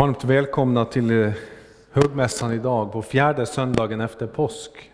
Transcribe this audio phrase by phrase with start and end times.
[0.00, 1.32] Varmt välkomna till eh,
[1.92, 4.90] högmässan idag på fjärde söndagen efter påsk.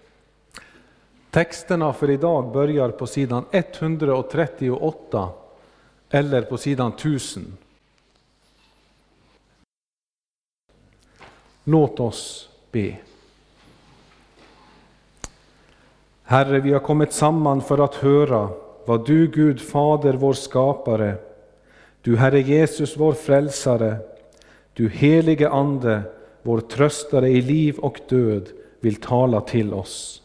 [1.31, 5.29] Texterna för idag börjar på sidan 138
[6.11, 7.57] eller på sidan 1000.
[11.65, 12.97] Låt oss be.
[16.23, 18.49] Herre, vi har kommit samman för att höra
[18.85, 21.15] vad du, Gud Fader, vår skapare,
[22.03, 23.99] du Herre Jesus, vår frälsare,
[24.77, 26.03] du helige Ande,
[26.43, 28.49] vår tröstare i liv och död,
[28.81, 30.23] vill tala till oss.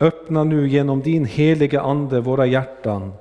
[0.00, 3.12] Öppna nu genom din helige Ande våra hjärtan,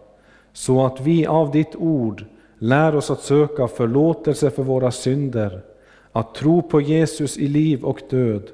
[0.54, 2.26] så att vi av ditt ord
[2.58, 5.62] lär oss att söka förlåtelse för våra synder,
[6.12, 8.50] att tro på Jesus i liv och död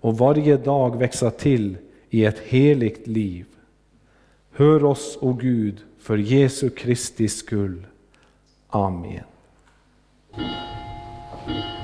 [0.00, 1.76] och varje dag växa till
[2.10, 3.46] i ett heligt liv.
[4.50, 7.86] Hör oss, o Gud, för Jesu Kristi skull.
[8.68, 9.24] Amen.
[11.46, 11.81] 嗯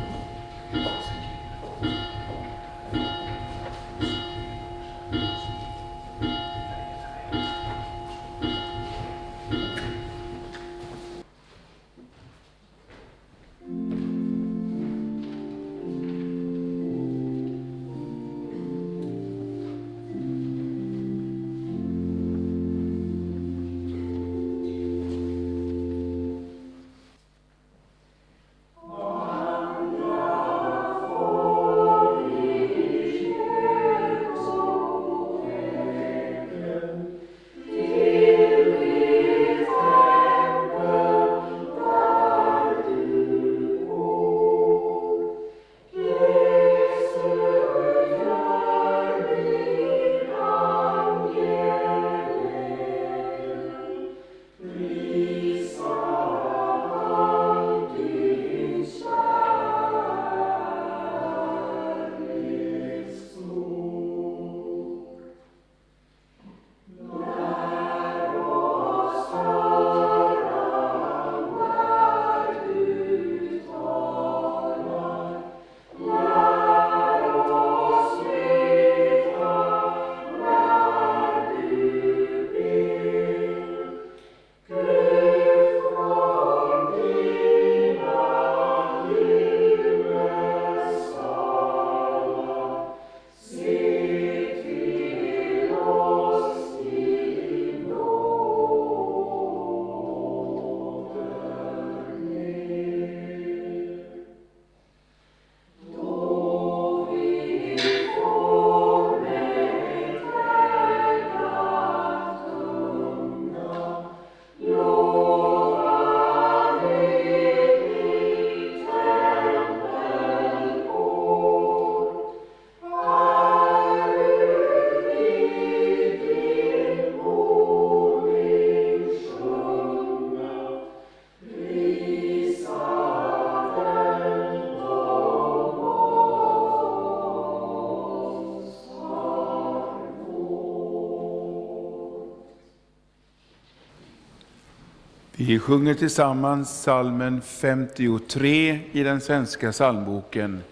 [145.49, 150.63] Vi sjunger tillsammans salmen 53 i den svenska psalmboken.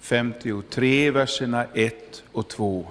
[0.00, 2.86] 53, verserna 1 och 2.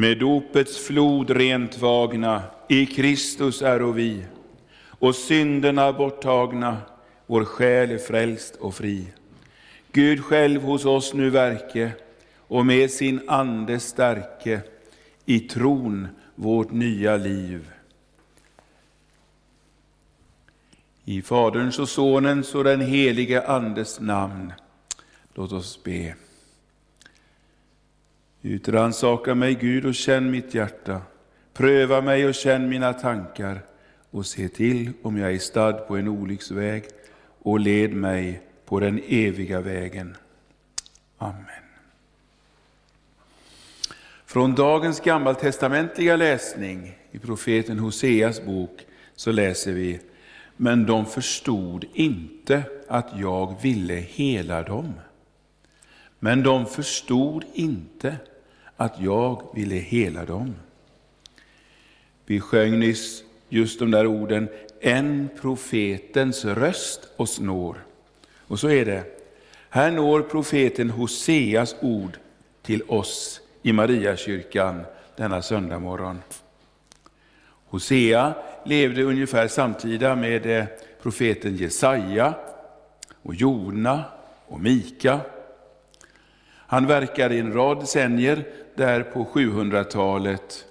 [0.00, 4.24] Med dopets flod rent vagna, i Kristus är vi,
[4.88, 6.76] och synderna borttagna,
[7.26, 9.06] vår själ är frälst och fri.
[9.92, 11.92] Gud själv hos oss nu verke,
[12.36, 14.60] och med sin ande stärke,
[15.24, 17.70] i tron vårt nya liv.
[21.04, 24.52] I Faderns och Sonens och den helige Andes namn.
[25.34, 26.14] Låt oss be.
[28.42, 31.02] Utransaka mig, Gud, och känn mitt hjärta.
[31.52, 33.62] Pröva mig och känn mina tankar
[34.10, 36.84] och se till om jag är stad på en olycksväg
[37.42, 40.16] och led mig på den eviga vägen.
[41.18, 41.44] Amen.
[44.26, 48.86] Från dagens gammaltestamentliga läsning i profeten Hoseas bok
[49.16, 50.00] så läser vi
[50.56, 54.92] Men de förstod inte att jag ville hela dem.
[56.18, 58.16] Men de förstod inte
[58.80, 60.54] att jag ville hela dem.
[62.26, 64.48] Vi sjöng nyss just de där orden,
[64.80, 67.84] en profetens röst oss når.
[68.38, 69.04] Och så är det.
[69.70, 72.18] Här når profeten Hoseas ord
[72.62, 74.82] till oss i Mariakyrkan
[75.16, 76.18] denna söndag morgon.
[77.66, 78.34] Hosea
[78.64, 80.64] levde ungefär samtida med eh,
[81.02, 82.34] profeten Jesaja
[83.22, 84.04] och Jona
[84.46, 85.20] och Mika.
[86.70, 88.44] Han verkade i en rad decennier
[88.74, 90.64] där på 700-talet.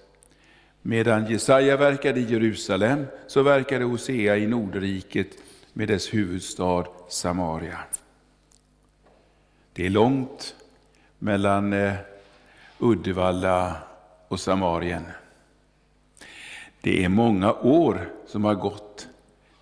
[0.82, 5.28] Medan Jesaja verkade i Jerusalem så verkade Hosea i Nordriket
[5.74, 7.80] med dess huvudstad Samaria.
[9.74, 10.56] Det är långt
[11.18, 11.94] mellan eh,
[12.78, 13.76] Uddevalla
[14.28, 15.04] och Samarien.
[16.82, 19.08] Det är många år som har gått,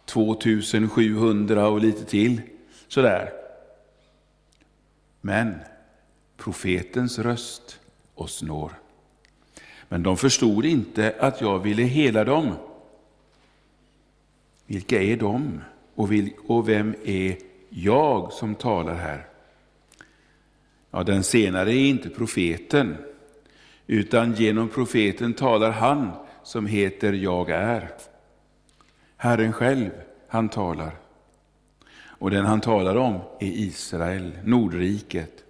[0.05, 2.41] 2700 och lite till,
[2.87, 3.33] sådär.
[5.21, 5.59] Men
[6.37, 7.79] profetens röst
[8.15, 8.71] oss når.
[9.89, 12.53] Men de förstod inte att jag ville hela dem.
[14.65, 15.61] Vilka är de
[15.95, 17.37] och, vil, och vem är
[17.69, 19.27] jag som talar här?
[20.91, 22.97] Ja, den senare är inte profeten,
[23.87, 26.11] utan genom profeten talar han
[26.43, 27.89] som heter Jag är.
[29.17, 29.89] Herren själv,
[30.27, 30.95] han talar.
[32.19, 35.43] Och den han talar om är Israel, Nordriket.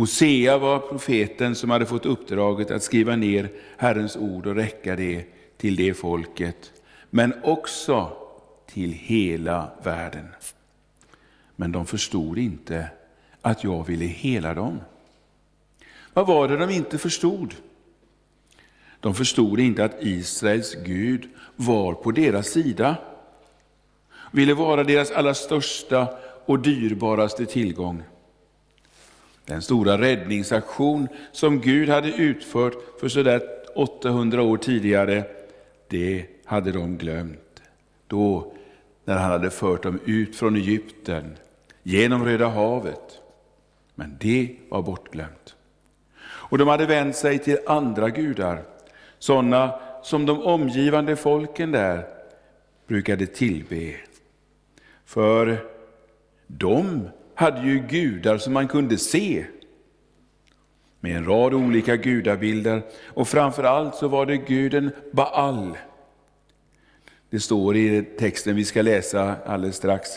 [0.00, 5.24] Hosea var profeten som hade fått uppdraget att skriva ner Herrens ord och räcka det
[5.56, 6.72] till det folket,
[7.10, 8.12] men också
[8.66, 10.26] till hela världen.
[11.56, 12.88] Men de förstod inte
[13.40, 14.80] att jag ville hela dem.
[16.14, 17.54] Vad var det de inte förstod?
[19.00, 22.96] De förstod inte att Israels Gud var på deras sida,
[24.32, 26.08] ville vara deras allra största
[26.44, 28.02] och dyrbaraste tillgång.
[29.50, 33.42] Den stora räddningsaktion som Gud hade utfört för sådär
[33.74, 35.24] 800 år tidigare,
[35.88, 37.62] det hade de glömt.
[38.06, 38.52] Då,
[39.04, 41.36] när han hade fört dem ut från Egypten,
[41.82, 43.18] genom Röda havet.
[43.94, 45.54] Men det var bortglömt.
[46.22, 48.62] Och de hade vänt sig till andra gudar,
[49.18, 52.06] sådana som de omgivande folken där
[52.86, 53.94] brukade tillbe.
[55.04, 55.58] För
[56.46, 57.08] de
[57.40, 59.46] hade ju gudar som man kunde se,
[61.00, 62.82] med en rad olika gudabilder.
[63.06, 65.78] Och framför allt så var det guden Baal.
[67.30, 70.10] Det står i texten vi ska läsa alldeles strax.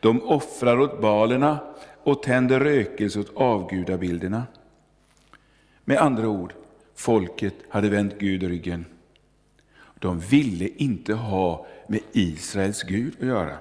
[0.00, 1.58] De offrar åt balerna
[2.02, 4.46] och tänder rökelse åt avgudabilderna.
[5.84, 6.52] Med andra ord,
[6.94, 8.84] folket hade vänt Gud ryggen.
[9.98, 13.58] De ville inte ha med Israels Gud att göra.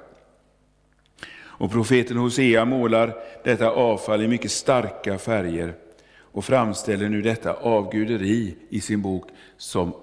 [1.55, 5.74] Och profeten Hosea målar detta avfall i mycket starka färger
[6.19, 9.93] och framställer nu detta avguderi i sin bok som,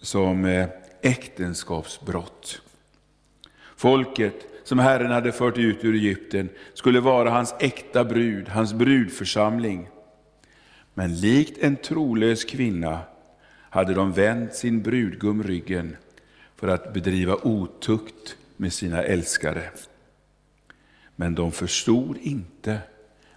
[0.00, 0.68] som eh,
[1.02, 2.62] äktenskapsbrott.
[3.76, 9.88] Folket som Herren hade fört ut ur Egypten skulle vara hans äkta brud, hans brudförsamling.
[10.94, 12.98] Men likt en trolös kvinna
[13.70, 15.96] hade de vänt sin brudgum ryggen
[16.56, 19.62] för att bedriva otukt med sina älskare.
[21.20, 22.78] Men de förstod inte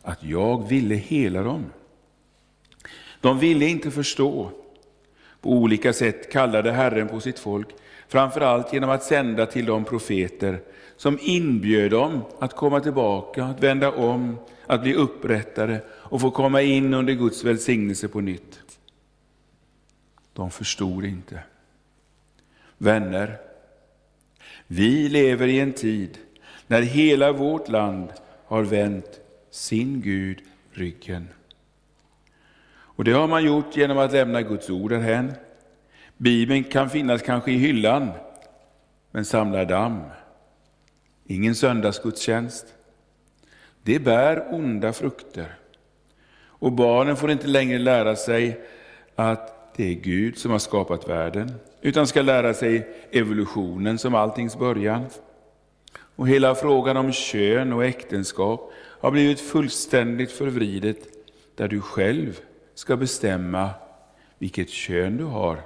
[0.01, 1.65] att jag ville hela dem.
[3.21, 4.51] De ville inte förstå.
[5.41, 7.67] På olika sätt kallade Herren på sitt folk,
[8.07, 10.61] framför allt genom att sända till de profeter
[10.97, 14.37] som inbjöd dem att komma tillbaka, att vända om,
[14.67, 18.61] att bli upprättade och få komma in under Guds välsignelse på nytt.
[20.33, 21.39] De förstod inte.
[22.77, 23.37] Vänner,
[24.67, 26.17] vi lever i en tid
[26.73, 28.09] när hela vårt land
[28.45, 31.27] har vänt sin Gud ryggen.
[32.73, 35.33] Och Det har man gjort genom att lämna Guds ord därhän.
[36.17, 38.11] Bibeln kan finnas kanske i hyllan,
[39.11, 40.01] men samlar damm.
[41.25, 42.65] Ingen söndagsgudstjänst.
[43.83, 45.55] Det bär onda frukter.
[46.45, 48.59] Och barnen får inte längre lära sig
[49.15, 51.51] att det är Gud som har skapat världen,
[51.81, 55.05] utan ska lära sig evolutionen som alltings början.
[56.15, 60.97] Och hela frågan om kön och äktenskap har blivit fullständigt förvridet,
[61.55, 62.39] där du själv
[62.75, 63.69] ska bestämma
[64.37, 65.59] vilket kön du har.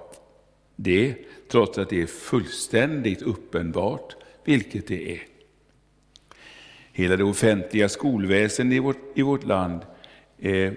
[0.75, 1.15] Det
[1.51, 5.21] trots att det är fullständigt uppenbart vilket det är.
[6.91, 9.81] Hela det offentliga skolväsendet i vårt, i vårt land
[10.39, 10.73] eh,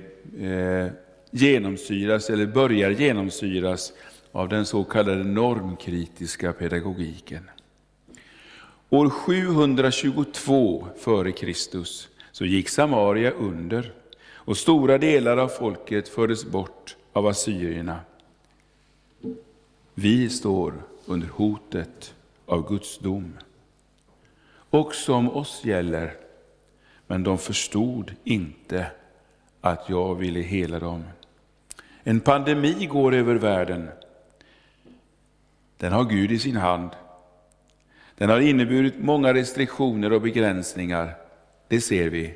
[0.47, 0.89] eh,
[1.31, 3.93] genomsyras, eller börjar genomsyras,
[4.33, 7.51] av den så kallade normkritiska pedagogiken.
[8.93, 11.53] År 722 f.Kr.
[12.33, 13.93] så gick Samaria under
[14.33, 18.01] och stora delar av folket fördes bort av assyrierna.
[19.95, 20.75] Vi står
[21.07, 22.15] under hotet
[22.47, 23.39] av Guds dom.
[24.71, 26.17] Också om oss gäller,
[27.07, 28.87] men de förstod inte
[29.61, 31.05] att jag ville hela dem.
[32.03, 33.89] En pandemi går över världen.
[35.77, 36.91] Den har Gud i sin hand.
[38.21, 41.15] Den har inneburit många restriktioner och begränsningar,
[41.69, 42.35] det ser vi.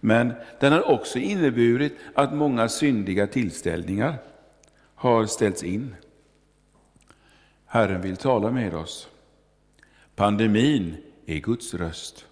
[0.00, 4.18] Men den har också inneburit att många syndiga tillställningar
[4.94, 5.94] har ställts in.
[7.66, 9.08] Herren vill tala med oss.
[10.14, 10.96] Pandemin
[11.26, 12.26] är Guds röst.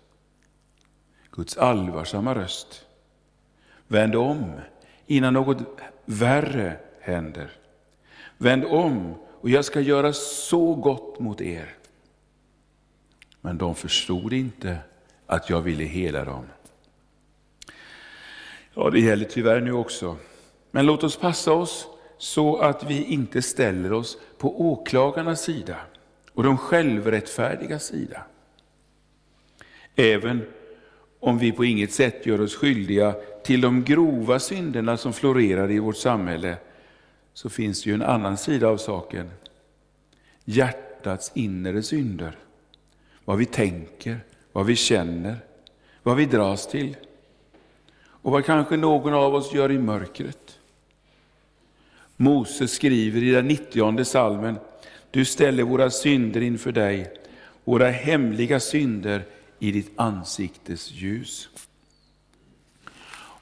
[1.31, 2.87] Guds allvarsamma röst.
[3.88, 4.52] Vänd om
[5.07, 5.59] innan något
[6.04, 7.50] värre händer.
[8.38, 11.76] Vänd om och jag ska göra så gott mot er.
[13.45, 14.79] Men de förstod inte
[15.27, 16.45] att jag ville hela dem.
[18.75, 20.17] Ja, det gäller tyvärr nu också.
[20.71, 21.87] Men låt oss passa oss
[22.19, 25.77] så att vi inte ställer oss på åklagarnas sida
[26.33, 28.23] och de självrättfärdiga sida.
[29.97, 30.47] Även
[31.21, 35.79] om vi på inget sätt gör oss skyldiga till de grova synderna som florerar i
[35.79, 36.57] vårt samhälle,
[37.35, 39.31] så finns det ju en annan sida av saken.
[40.45, 42.39] Hjärtats inre synder.
[43.25, 44.21] Vad vi tänker,
[44.52, 45.37] vad vi känner,
[46.02, 46.97] vad vi dras till.
[48.05, 50.59] Och vad kanske någon av oss gör i mörkret.
[52.17, 54.59] Moses skriver i den 90 salmen,
[55.11, 57.12] du ställer våra synder inför dig,
[57.64, 59.25] våra hemliga synder
[59.59, 61.49] i ditt ansiktes ljus.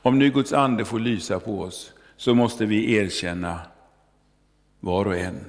[0.03, 3.61] Om nu Guds ande får lysa på oss, så måste vi erkänna
[4.81, 5.45] var och en,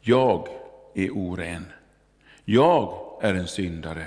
[0.00, 0.48] jag
[0.94, 1.64] är oren.
[2.44, 4.06] Jag är en syndare.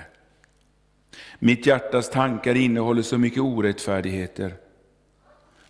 [1.40, 4.54] Mitt hjärtas tankar innehåller så mycket orättfärdigheter.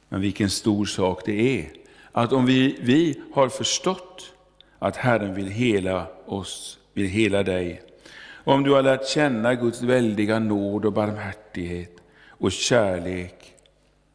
[0.09, 1.71] Men vilken stor sak det är
[2.11, 4.33] att om vi, vi har förstått
[4.79, 7.81] att Herren vill hela oss, vill hela dig,
[8.43, 11.97] om du har lärt känna Guds väldiga nåd och barmhärtighet
[12.27, 13.53] och kärlek,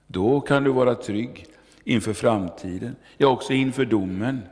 [0.06, 1.46] då kan du vara trygg
[1.84, 4.42] inför framtiden, ja också inför domen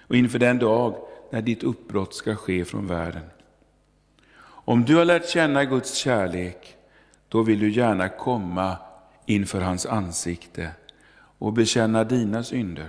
[0.00, 0.96] och inför den dag
[1.30, 3.22] när ditt uppbrott ska ske från världen.
[4.64, 6.76] Om du har lärt känna Guds kärlek,
[7.28, 8.76] då vill du gärna komma
[9.26, 10.70] inför hans ansikte
[11.38, 12.88] och bekänna dina synder.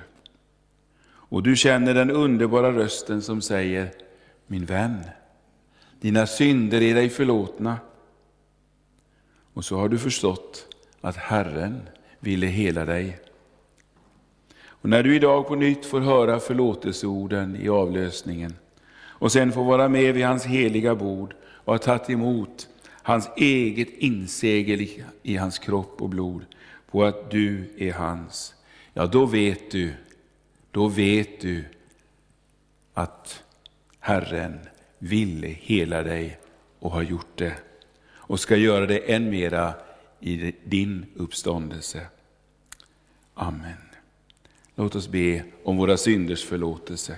[1.04, 3.92] Och du känner den underbara rösten som säger,
[4.48, 5.00] min vän,
[6.00, 7.78] dina synder är dig förlåtna.
[9.54, 10.68] Och så har du förstått
[11.02, 11.82] att Herren
[12.20, 13.20] ville hela dig.
[14.64, 18.54] Och när du idag på nytt får höra förlåtelseorden i avlösningen
[18.94, 23.90] och sen får vara med vid hans heliga bord och har tagit emot hans eget
[23.90, 24.88] insegel
[25.24, 26.46] i hans kropp och blod
[26.92, 28.56] på att du är hans,
[28.94, 29.94] ja då vet du,
[30.72, 31.66] då vet du
[32.94, 33.44] att
[34.00, 34.60] Herren
[35.00, 36.40] ville hela dig
[36.80, 37.56] och har gjort det
[38.10, 39.74] och ska göra det än mera
[40.20, 42.06] i din uppståndelse.
[43.34, 43.78] Amen.
[44.76, 47.18] Låt oss be om våra synders förlåtelse.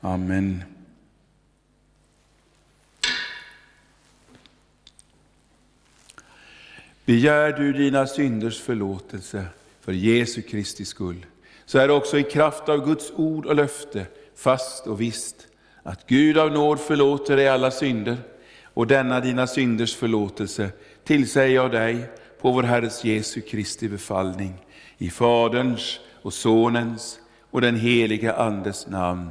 [0.00, 0.64] Amen.
[7.04, 9.44] Begär du dina synders förlåtelse
[9.80, 11.26] för Jesu Kristi skull,
[11.66, 15.46] så är det också i kraft av Guds ord och löfte fast och visst
[15.82, 18.16] att Gud av nåd förlåter dig alla synder,
[18.64, 20.70] och denna dina synders förlåtelse
[21.04, 24.54] tillsäger jag dig på vår Herres Jesu Kristi befallning,
[24.98, 27.18] i Faderns och Sonens
[27.50, 29.30] och den helige Andes namn.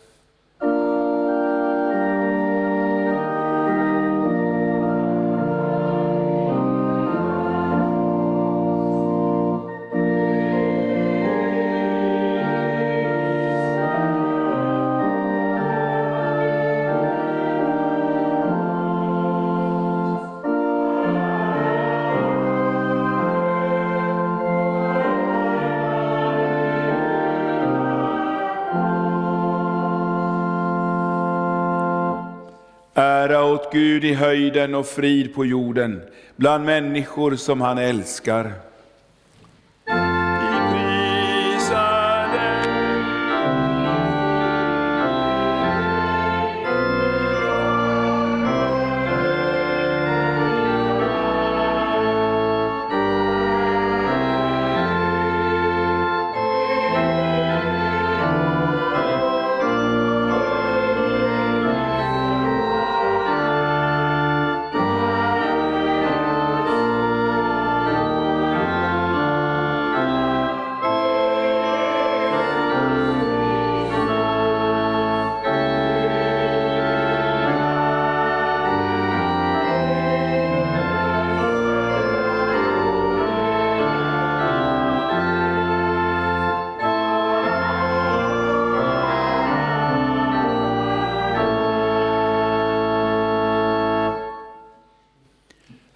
[33.71, 36.01] Åt Gud i höjden och frid på jorden
[36.35, 38.53] bland människor som han älskar.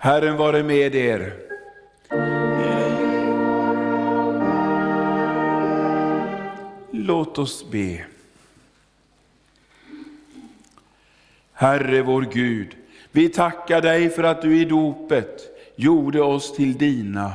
[0.06, 1.34] Herren vare med er.
[6.91, 8.06] Låt oss be.
[11.54, 12.76] Herre vår Gud,
[13.12, 15.41] vi tackar dig för att du i dopet
[15.76, 17.34] gjorde oss till dina.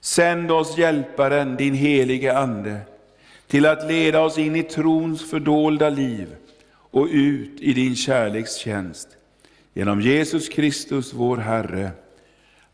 [0.00, 2.80] Sänd oss hjälparen, din helige Ande,
[3.46, 6.36] till att leda oss in i trons fördolda liv
[6.70, 9.08] och ut i din kärlekstjänst.
[9.76, 11.90] Genom Jesus Kristus, vår Herre.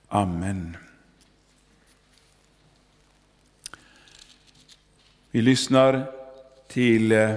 [0.08, 0.76] Amen.
[5.30, 6.04] Vi lyssnar
[6.68, 7.32] till eh,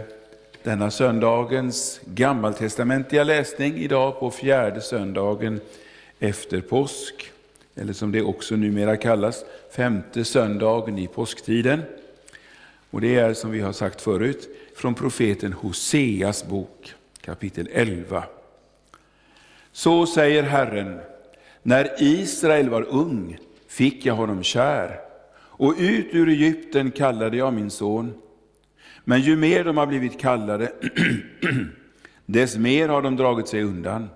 [0.63, 5.61] denna söndagens gammaltestamentliga läsning idag på fjärde söndagen
[6.19, 7.31] efter påsk,
[7.75, 11.81] eller som det också numera kallas, femte söndagen i påsktiden.
[12.89, 18.23] Och Det är som vi har sagt förut från profeten Hoseas bok, kapitel 11.
[19.75, 20.99] Så säger Herren,
[21.63, 24.99] när Israel var ung fick jag honom kär,
[25.37, 28.13] och ut ur Egypten kallade jag min son.
[29.03, 30.71] Men ju mer de har blivit kallade,
[32.25, 34.09] dess mer har de dragit sig undan.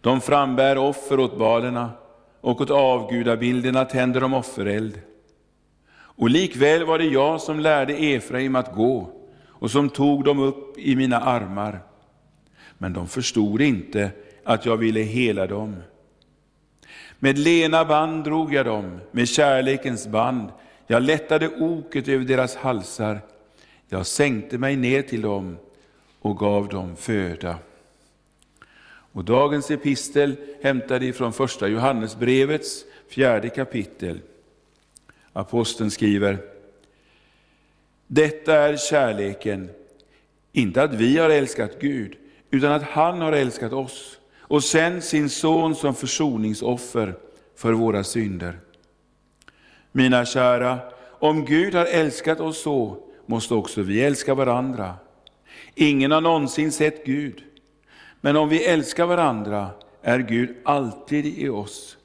[0.00, 1.90] De frambär offer åt balerna,
[2.40, 5.00] och åt avgudabilderna tänder de offereld.
[5.96, 9.10] Och likväl var det jag som lärde Efraim att gå,
[9.48, 11.80] och som tog dem upp i mina armar.
[12.84, 14.10] Men de förstod inte
[14.42, 15.76] att jag ville hela dem.
[17.18, 20.48] Med lena band drog jag dem, med kärlekens band.
[20.86, 23.20] Jag lättade oket över deras halsar.
[23.88, 25.56] Jag sänkte mig ner till dem
[26.20, 27.58] och gav dem föda.
[28.86, 34.20] Och dagens epistel hämtade från första Johannesbrevets fjärde kapitel.
[35.32, 36.38] Aposteln skriver,
[38.06, 39.70] detta är kärleken,
[40.52, 42.16] inte att vi har älskat Gud,
[42.54, 47.14] utan att han har älskat oss och sänt sin son som försoningsoffer
[47.56, 48.58] för våra synder.
[49.92, 50.78] Mina kära,
[51.18, 54.94] om Gud har älskat oss så, måste också vi älska varandra.
[55.74, 57.42] Ingen har någonsin sett Gud,
[58.20, 59.70] men om vi älskar varandra
[60.02, 61.96] är Gud alltid i oss,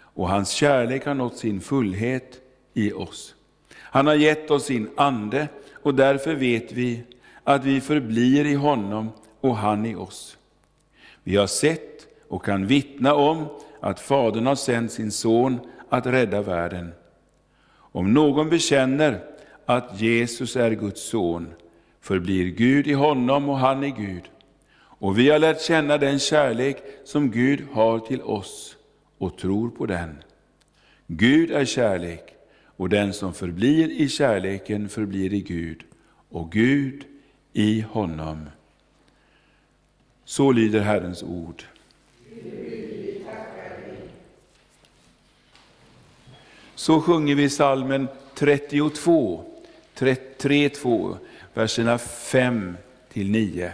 [0.00, 2.40] och hans kärlek har nått sin fullhet
[2.74, 3.34] i oss.
[3.74, 5.48] Han har gett oss sin ande,
[5.82, 7.02] och därför vet vi
[7.44, 10.36] att vi förblir i honom och han i oss.
[11.22, 13.46] Vi har sett och kan vittna om
[13.80, 16.92] att Fadern har sänt sin son att rädda världen.
[17.70, 19.24] Om någon bekänner
[19.66, 21.48] att Jesus är Guds son,
[22.00, 24.22] förblir Gud i honom och han i Gud.
[25.00, 28.76] Och vi har lärt känna den kärlek som Gud har till oss
[29.18, 30.22] och tror på den.
[31.06, 35.84] Gud är kärlek, och den som förblir i kärleken förblir i Gud,
[36.30, 37.04] och Gud
[37.52, 38.46] i honom.
[40.28, 41.64] Så lyder Herrens ord.
[46.74, 49.44] Så sjunger vi salmen 32,
[49.94, 51.16] 32
[51.54, 52.76] verserna 5
[53.12, 53.72] till 9.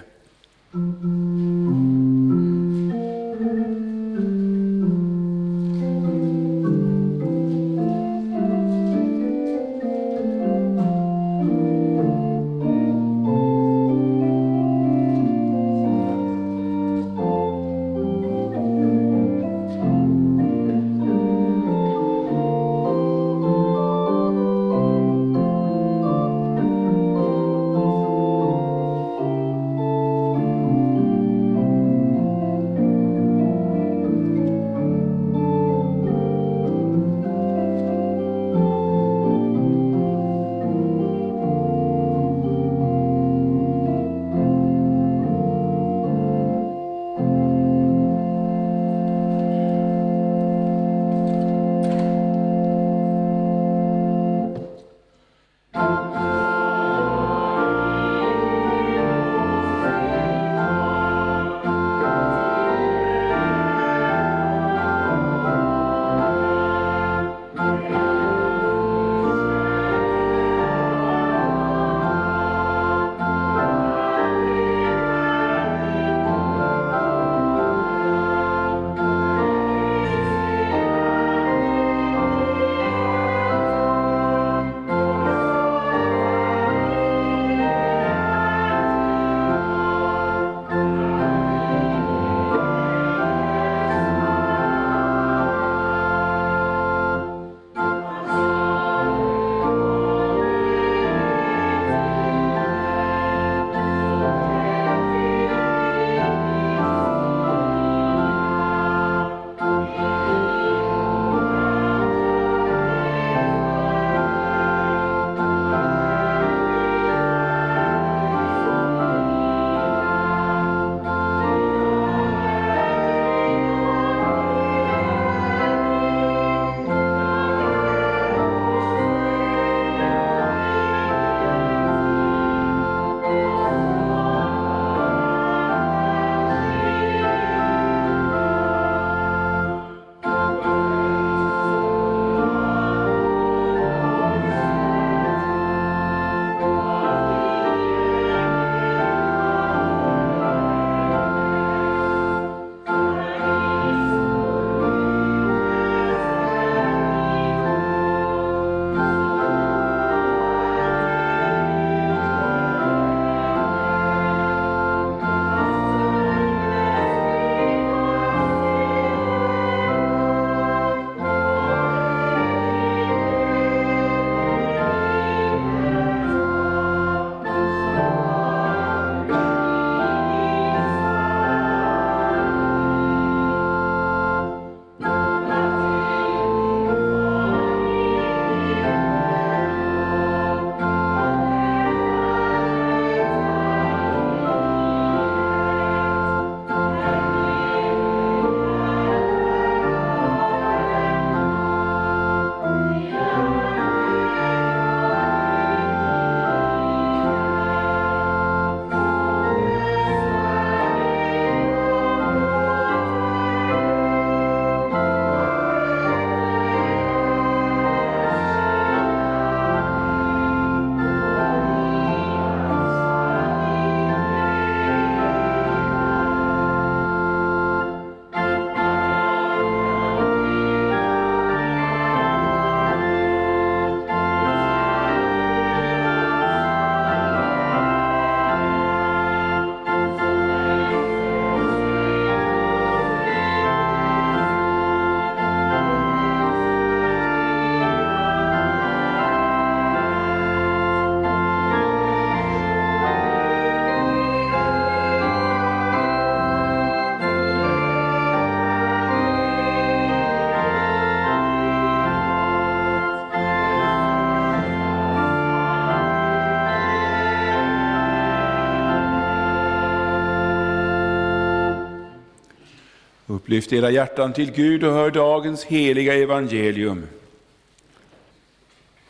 [273.54, 277.06] Lyft era hjärtan till Gud och hör dagens heliga evangelium.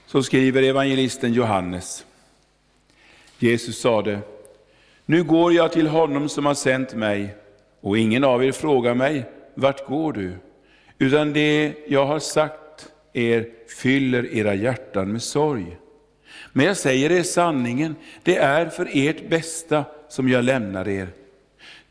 [0.06, 2.04] Så skriver evangelisten Johannes.
[3.38, 4.18] Jesus sade,
[5.06, 7.34] nu går jag till honom som har sänt mig,
[7.80, 10.32] och ingen av er frågar mig, vart går du?
[10.98, 13.48] Utan det jag har sagt er
[13.82, 15.76] fyller era hjärtan med sorg.
[16.52, 21.08] Men jag säger er sanningen, det är för ert bästa som jag lämnar er.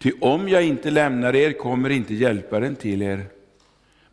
[0.04, 3.26] Ty om jag inte lämnar er kommer inte hjälparen till er.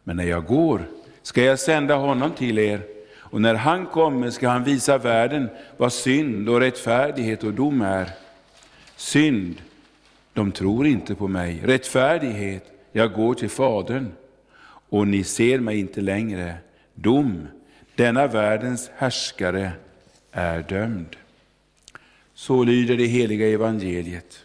[0.05, 0.83] Men när jag går
[1.23, 2.81] ska jag sända honom till er,
[3.15, 8.11] och när han kommer ska han visa världen vad synd och rättfärdighet och dom är.
[8.97, 9.63] Synd,
[10.33, 11.61] de tror inte på mig.
[11.65, 14.13] Rättfärdighet, jag går till Fadern,
[14.89, 16.55] och ni ser mig inte längre.
[16.95, 17.47] Dom,
[17.95, 19.73] denna världens härskare
[20.33, 21.17] är dömd.
[22.35, 24.45] Så lyder det heliga evangeliet.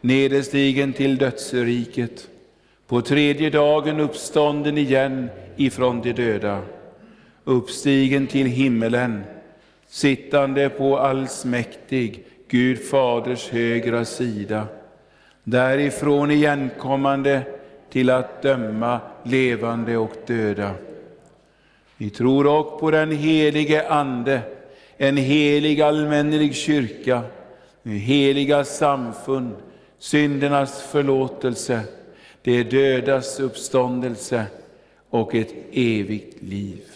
[0.00, 2.28] nederstigen till dödsriket,
[2.86, 6.62] på tredje dagen uppstånden igen ifrån de döda,
[7.44, 9.24] uppstigen till himmelen,
[9.88, 14.66] sittande på allsmäktig Gud Faders högra sida,
[15.44, 17.42] därifrån igenkommande
[17.90, 20.74] till att döma levande och döda.
[21.96, 24.40] Vi tror också på den helige Ande,
[24.96, 27.22] en helig allmännelig kyrka,
[27.84, 29.54] heliga samfund,
[29.98, 31.80] syndernas förlåtelse,
[32.42, 34.46] de dödas uppståndelse
[35.10, 36.87] och ett evigt liv.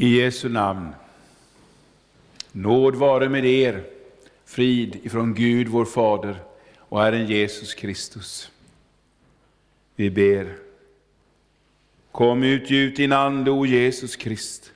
[0.00, 0.94] I Jesu namn.
[2.52, 3.82] Nåd vare med er,
[4.44, 6.36] frid ifrån Gud vår Fader
[6.78, 8.50] och Herren Jesus Kristus.
[9.96, 10.56] Vi ber.
[12.12, 14.72] Kom utgjut din Ande, o Jesus Krist.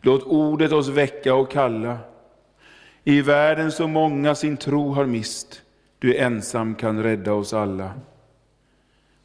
[0.00, 1.98] Låt ordet oss väcka och kalla.
[3.04, 5.62] I världen så många sin tro har mist,
[5.98, 7.92] du ensam kan rädda oss alla.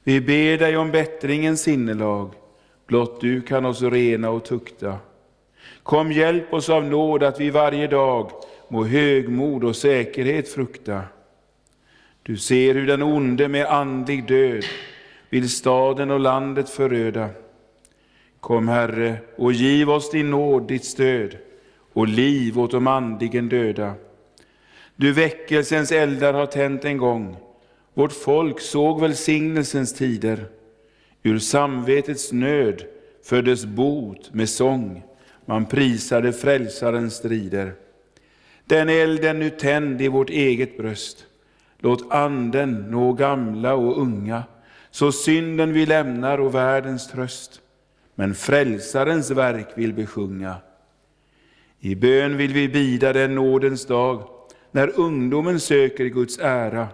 [0.04, 2.34] Vi ber dig om bättringens sinnelag,
[2.88, 5.00] blott du kan oss rena och tukta.
[5.84, 8.32] Kom, hjälp oss av nåd att vi varje dag
[8.68, 11.02] må högmod och säkerhet frukta.
[12.24, 14.64] Du ser hur den onde med andlig död
[15.30, 17.30] vill staden och landet föröda.
[18.40, 21.38] Kom, Herre, och giv oss din nåd, ditt stöd
[21.94, 23.94] och liv åt de andligen döda.
[24.96, 27.38] Du väckelsens eldar har tänt en gång,
[27.94, 30.46] vårt folk såg välsignelsens tider.
[31.24, 32.84] Ur samvetets nöd
[33.24, 35.04] föddes bot med sång
[35.46, 37.74] man prisade frälsarens strider.
[38.66, 41.26] Den elden nu tänd i vårt eget bröst.
[41.80, 44.44] Låt anden nå gamla och unga,
[44.92, 47.62] så synden vi lämnar och världens tröst,
[48.16, 50.56] men frälsarens verk vill besjunga.
[51.80, 54.30] I bön vill vi bida den nådens dag,
[54.72, 56.88] när ungdomen söker Guds ära,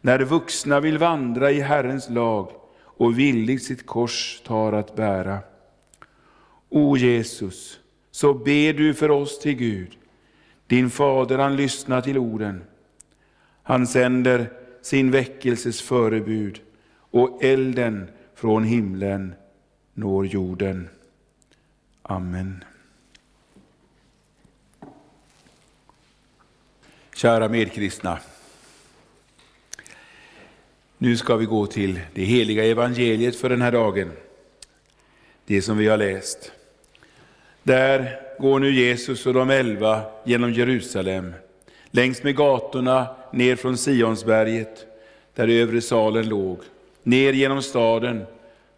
[0.00, 2.50] när vuxna vill vandra i Herrens lag
[2.82, 5.38] och villigt sitt kors tar att bära.
[6.68, 7.80] O Jesus,
[8.14, 9.98] så ber du för oss till Gud.
[10.66, 12.64] Din fader han lyssnar till orden.
[13.62, 14.52] Han sänder
[14.82, 16.60] sin väckelses förebud
[16.96, 19.34] och elden från himlen
[19.94, 20.88] når jorden.
[22.02, 22.64] Amen.
[27.14, 28.18] Kära medkristna.
[30.98, 34.12] Nu ska vi gå till det heliga evangeliet för den här dagen.
[35.46, 36.52] Det som vi har läst.
[37.64, 41.34] Där går nu Jesus och de elva genom Jerusalem,
[41.90, 44.86] längs med gatorna ner från Sionsberget,
[45.34, 46.58] där övre salen låg,
[47.02, 48.26] ner genom staden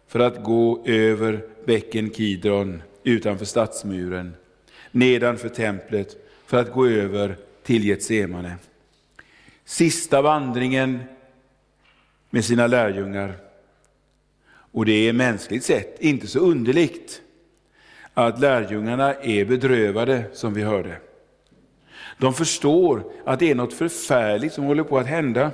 [0.07, 4.33] för att gå över bäcken Kidron utanför stadsmuren,
[4.91, 6.15] nedanför templet
[6.45, 8.55] för att gå över till Getsemane.
[9.65, 10.99] Sista vandringen
[12.29, 13.35] med sina lärjungar.
[14.71, 17.21] Och det är mänskligt sett inte så underligt
[18.17, 20.97] att lärjungarna är bedrövade, som vi hörde.
[22.17, 25.51] De förstår att det är något förfärligt som håller på att hända.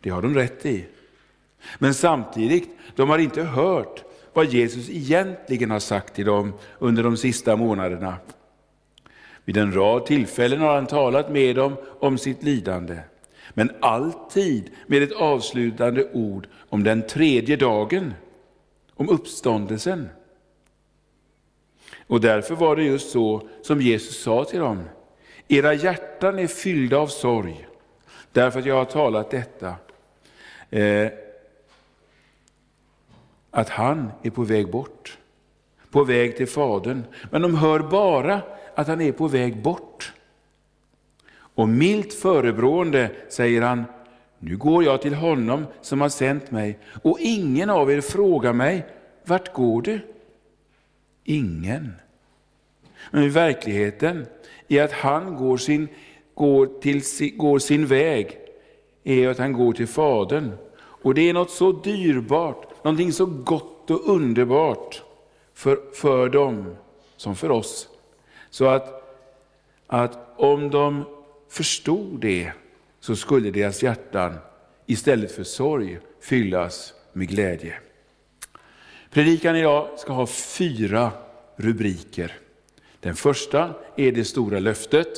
[0.00, 0.86] Det har de rätt i.
[1.78, 7.16] Men samtidigt, de har inte hört vad Jesus egentligen har sagt till dem under de
[7.16, 8.14] sista månaderna.
[9.44, 12.98] Vid en rad tillfällen har han talat med dem om sitt lidande,
[13.54, 18.14] men alltid med ett avslutande ord om den tredje dagen,
[18.94, 20.08] om uppståndelsen.
[22.10, 24.82] Och därför var det just så som Jesus sa till dem.
[25.48, 27.68] Era hjärtan är fyllda av sorg,
[28.32, 29.74] därför att jag har talat detta.
[30.70, 31.08] Eh,
[33.50, 35.18] att han är på väg bort,
[35.90, 37.02] på väg till Fadern.
[37.30, 38.40] Men de hör bara
[38.74, 40.12] att han är på väg bort.
[41.32, 43.84] Och milt förebrående säger han,
[44.38, 48.86] nu går jag till honom som har sänt mig och ingen av er frågar mig,
[49.24, 50.00] vart går du?
[51.24, 51.92] Ingen.
[53.10, 54.26] Men i verkligheten
[54.68, 55.88] i att han går sin,
[56.34, 57.02] går till,
[57.36, 58.38] går sin väg,
[59.04, 60.52] är att han går till Fadern.
[60.76, 65.02] Och det är något så dyrbart, någonting så gott och underbart
[65.54, 66.76] för, för dem
[67.16, 67.88] som för oss.
[68.50, 69.02] Så att,
[69.86, 71.04] att om de
[71.48, 72.52] förstod det
[73.00, 74.34] så skulle deras hjärtan
[74.86, 77.74] istället för sorg fyllas med glädje.
[79.10, 81.12] Predikan idag ska ha fyra
[81.56, 82.32] rubriker.
[83.00, 85.08] Den första är det stora löftet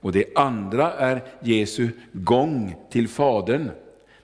[0.00, 3.70] och det andra är Jesu gång till Fadern.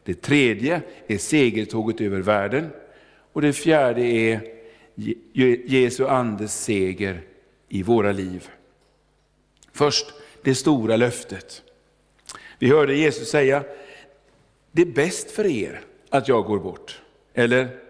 [0.04, 2.70] Det tredje är segertåget över världen
[3.32, 4.40] och det fjärde är
[5.66, 7.20] Jesu andes seger
[7.68, 8.48] i våra liv.
[9.72, 10.06] Först
[10.42, 11.62] det stora löftet.
[12.58, 13.64] Vi hörde Jesus säga,
[14.72, 15.80] det är bäst för er
[16.10, 17.02] att jag går bort.
[17.34, 17.85] Eller,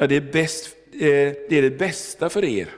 [0.00, 0.98] ja, det, är bäst, eh,
[1.48, 2.68] det är det bästa för er.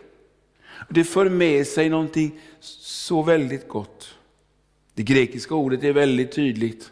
[0.89, 4.19] Det för med sig någonting så väldigt gott.
[4.95, 6.91] Det grekiska ordet är väldigt tydligt.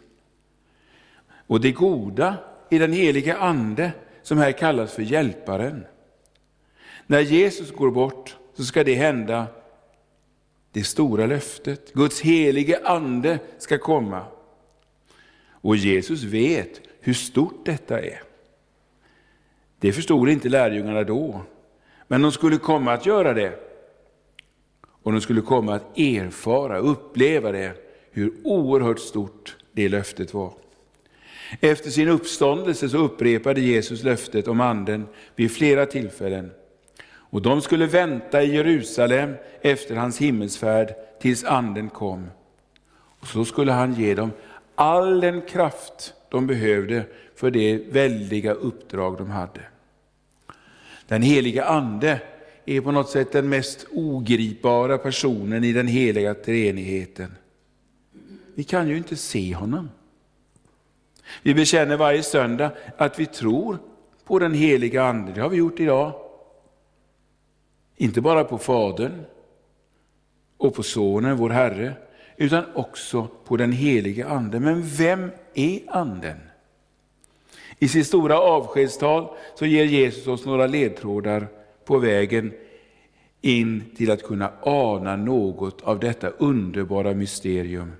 [1.47, 2.37] Och det goda
[2.69, 5.85] i den heliga ande som här kallas för hjälparen.
[7.07, 9.47] När Jesus går bort så ska det hända
[10.71, 11.93] det stora löftet.
[11.93, 14.25] Guds helige ande ska komma.
[15.49, 18.30] Och Jesus vet hur stort detta är.
[19.81, 21.41] Det förstod inte lärjungarna då,
[22.07, 23.59] men de skulle komma att göra det.
[25.03, 27.71] Och de skulle komma att erfara, uppleva det,
[28.11, 30.53] hur oerhört stort det löftet var.
[31.59, 36.51] Efter sin uppståndelse så upprepade Jesus löftet om anden vid flera tillfällen.
[37.03, 42.27] Och de skulle vänta i Jerusalem efter hans himmelsfärd tills anden kom.
[43.19, 44.31] Och så skulle han ge dem
[44.75, 47.03] all den kraft de behövde
[47.35, 49.70] för det väldiga uppdrag de hade.
[51.11, 52.21] Den heliga ande
[52.65, 57.35] är på något sätt den mest ogripbara personen i den heliga treenigheten.
[58.55, 59.89] Vi kan ju inte se honom.
[61.43, 63.77] Vi bekänner varje söndag att vi tror
[64.25, 66.13] på den heliga Ande, det har vi gjort idag.
[67.95, 69.23] Inte bara på Fadern
[70.57, 71.93] och på Sonen, vår Herre,
[72.37, 74.59] utan också på den heliga Ande.
[74.59, 76.50] Men vem är Anden?
[77.83, 81.47] I sitt stora avskedstal så ger Jesus oss några ledtrådar
[81.85, 82.53] på vägen
[83.41, 87.93] in till att kunna ana något av detta underbara mysterium.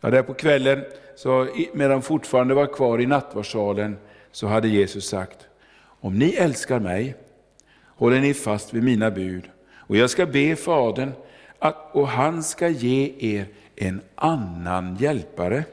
[0.00, 0.84] Ja, där på kvällen,
[1.16, 3.96] så, medan de fortfarande var kvar i nattvardssalen,
[4.32, 5.46] så hade Jesus sagt,
[6.00, 7.14] om ni älskar mig
[7.86, 11.12] håller ni fast vid mina bud, och jag ska be Fadern
[11.58, 15.64] att, och han ska ge er en annan hjälpare,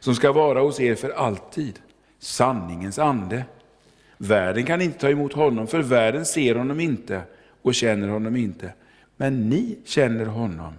[0.00, 1.80] som ska vara hos er för alltid,
[2.24, 3.44] sanningens ande.
[4.18, 7.22] Världen kan inte ta emot honom, för världen ser honom inte
[7.62, 8.72] och känner honom inte.
[9.16, 10.74] Men ni känner honom,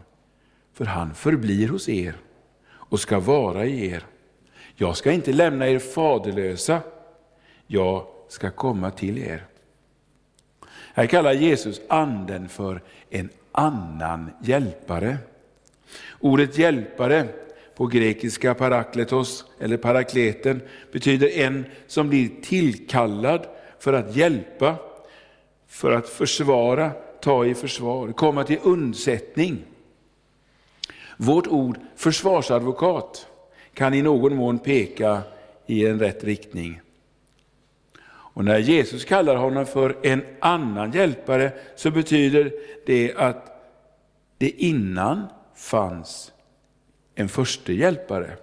[0.73, 2.15] för han förblir hos er
[2.67, 4.03] och ska vara i er.
[4.75, 6.81] Jag ska inte lämna er faderlösa,
[7.67, 9.45] jag ska komma till er.
[10.93, 15.17] Här kallar Jesus anden för en annan hjälpare.
[16.19, 17.27] Ordet hjälpare
[17.76, 20.61] på grekiska parakletos eller parakleten
[20.91, 23.47] betyder en som blir tillkallad
[23.80, 24.76] för att hjälpa,
[25.67, 29.57] för att försvara, ta i försvar, komma till undsättning.
[31.17, 33.28] Vårt ord försvarsadvokat
[33.73, 35.21] kan i någon mån peka
[35.65, 36.82] i en rätt riktning.
[38.07, 42.51] Och när Jesus kallar honom för en annan hjälpare så betyder
[42.86, 43.51] det att
[44.38, 46.32] det innan fanns
[47.16, 48.38] en förste hjälpare.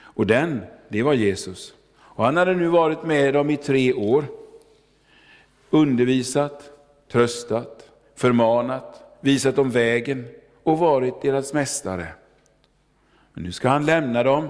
[0.00, 1.74] Och den, det var Jesus.
[1.96, 4.24] Och han hade nu varit med dem i tre år.
[5.70, 6.70] Undervisat,
[7.12, 10.28] tröstat, förmanat, visat dem vägen
[10.62, 12.06] och varit deras mästare.
[13.32, 14.48] Men nu ska han lämna dem,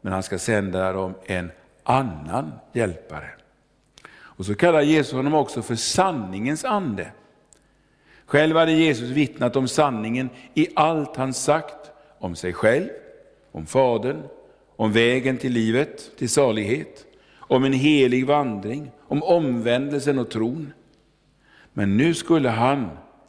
[0.00, 1.50] men han ska sända dem en
[1.82, 3.30] annan hjälpare.
[4.12, 7.12] Och så kallar Jesus honom också för sanningens ande.
[8.26, 11.90] Själv hade Jesus vittnat om sanningen i allt han sagt
[12.24, 12.88] om sig själv,
[13.52, 14.22] om Fadern,
[14.76, 17.06] om vägen till livet, till salighet,
[17.36, 20.72] om en helig vandring, om omvändelsen och tron.
[21.72, 22.88] Men nu skulle han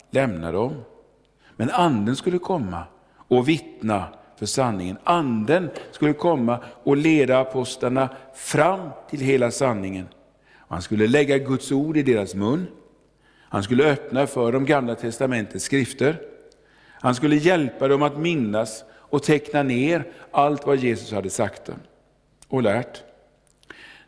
[0.10, 0.74] lämna dem.
[1.56, 2.84] Men anden skulle komma
[3.28, 4.04] och vittna
[4.40, 4.98] för sanningen.
[5.04, 10.08] Anden skulle komma och leda apostlarna fram till hela sanningen.
[10.68, 12.68] Han skulle lägga Guds ord i deras mun.
[13.50, 16.35] Han skulle öppna för de gamla testamentets skrifter.
[17.06, 21.76] Han skulle hjälpa dem att minnas och teckna ner allt vad Jesus hade sagt dem
[22.48, 23.04] och lärt.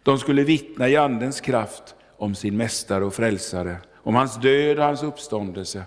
[0.03, 4.85] De skulle vittna i Andens kraft om sin mästare och frälsare, om hans död och
[4.85, 5.83] hans uppståndelse.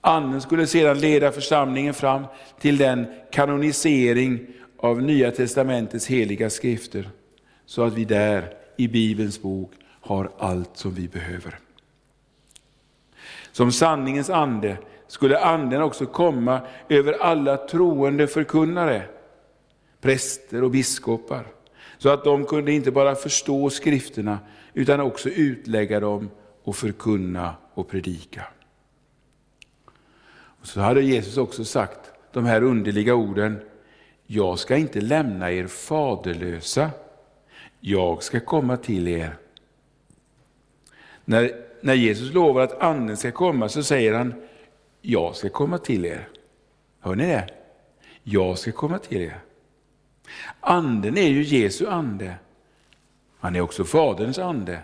[0.00, 2.24] Anden skulle sedan leda församlingen fram
[2.60, 4.46] till den kanonisering
[4.76, 7.10] av Nya testamentets heliga skrifter,
[7.66, 11.58] så att vi där i Bibelns bok har allt som vi behöver.
[13.52, 14.76] Som sanningens ande
[15.10, 19.02] skulle anden också komma över alla troende förkunnare,
[20.00, 21.46] präster och biskopar,
[21.98, 24.38] så att de kunde inte bara förstå skrifterna
[24.74, 26.30] utan också utlägga dem
[26.64, 28.42] och förkunna och predika.
[30.32, 33.60] Och så hade Jesus också sagt de här underliga orden,
[34.26, 36.90] jag ska inte lämna er faderlösa,
[37.80, 39.36] jag ska komma till er.
[41.24, 44.34] När, när Jesus lovar att anden ska komma så säger han,
[45.00, 46.28] jag ska komma till er.
[47.00, 47.48] Hör ni det?
[48.22, 49.40] Jag ska komma till er.
[50.60, 52.34] Anden är ju Jesu ande.
[53.38, 54.78] Han är också Faderns ande.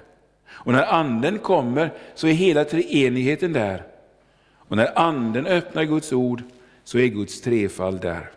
[0.48, 3.86] Och när anden kommer så är hela treenigheten där.
[4.68, 6.42] Och när anden öppnar Guds ord
[6.84, 8.30] så är Guds trefald där.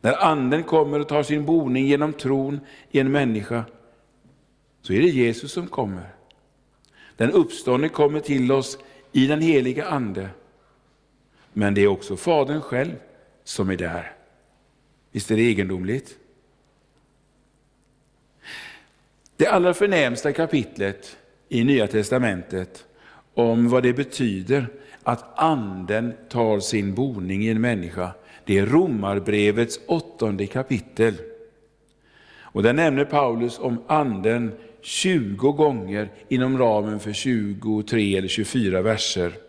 [0.00, 2.60] När anden kommer och tar sin boning genom tron
[2.90, 3.64] i en människa
[4.82, 6.14] så är det Jesus som kommer.
[7.16, 8.78] Den uppståndne kommer till oss
[9.12, 10.28] i den heliga ande.
[11.58, 12.92] Men det är också Fadern själv
[13.44, 14.12] som är där.
[15.12, 16.16] Visst är det egendomligt?
[19.36, 21.16] Det allra förnämsta kapitlet
[21.48, 22.84] i Nya Testamentet
[23.34, 24.66] om vad det betyder
[25.02, 28.10] att anden tar sin boning i en människa,
[28.44, 31.14] det är Romarbrevets åttonde kapitel.
[32.40, 39.47] Och där nämner Paulus om anden 20 gånger inom ramen för 23 eller 24 verser.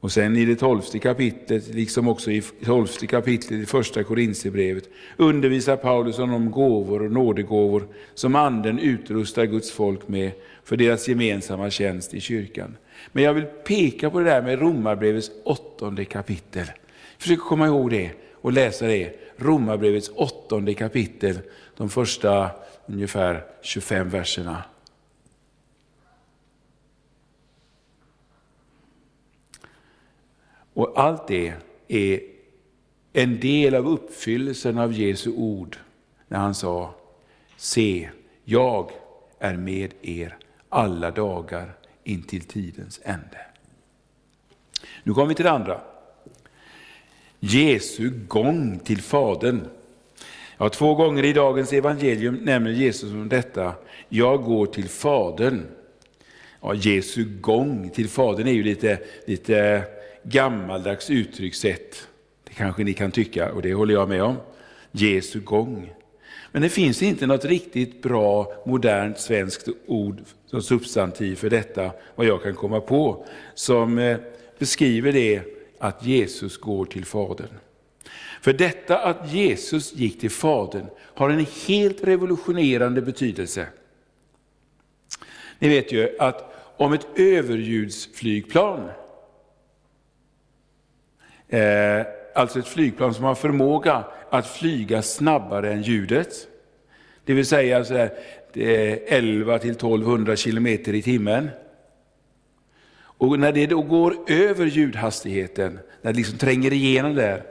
[0.00, 4.84] Och sen i det tolfte kapitlet, liksom också i tolfte kapitlet i första Korintierbrevet,
[5.16, 10.32] undervisar Paulus om de gåvor och nådegåvor som anden utrustar Guds folk med
[10.64, 12.76] för deras gemensamma tjänst i kyrkan.
[13.12, 16.66] Men jag vill peka på det där med Romarbrevets åttonde kapitel.
[17.18, 19.20] Försök komma ihåg det och läsa det.
[19.36, 21.38] Romarbrevets åttonde kapitel,
[21.76, 22.50] de första
[22.86, 24.62] ungefär 25 verserna.
[30.76, 31.52] Och allt det
[31.88, 32.20] är
[33.12, 35.76] en del av uppfyllelsen av Jesu ord
[36.28, 36.94] när han sa,
[37.56, 38.08] se,
[38.44, 38.90] jag
[39.38, 40.36] är med er
[40.68, 41.72] alla dagar
[42.04, 43.46] intill tidens ände.
[45.02, 45.80] Nu kommer vi till det andra.
[47.40, 49.60] Jesu gång till Fadern.
[50.58, 53.74] Ja, två gånger i dagens evangelium nämner Jesus om detta.
[54.08, 55.62] Jag går till Fadern.
[56.60, 59.84] Ja, Jesu gång till Fadern är ju lite, lite
[60.28, 62.08] gammaldags uttryckssätt.
[62.44, 64.36] Det kanske ni kan tycka och det håller jag med om.
[64.92, 65.92] Jesu gång.
[66.52, 72.26] Men det finns inte något riktigt bra modernt svenskt ord som substantiv för detta, vad
[72.26, 74.18] jag kan komma på, som eh,
[74.58, 75.42] beskriver det
[75.78, 77.58] att Jesus går till Fadern.
[78.40, 83.66] För detta att Jesus gick till Fadern har en helt revolutionerande betydelse.
[85.58, 88.88] Ni vet ju att om ett överljudsflygplan,
[91.48, 96.28] eh, alltså ett flygplan som har förmåga att flyga snabbare än ljudet,
[97.24, 98.10] det vill säga så här,
[99.06, 101.50] 11 till 1200 kilometer i timmen.
[102.96, 107.42] Och när det då går över ljudhastigheten, när det liksom tränger igenom där,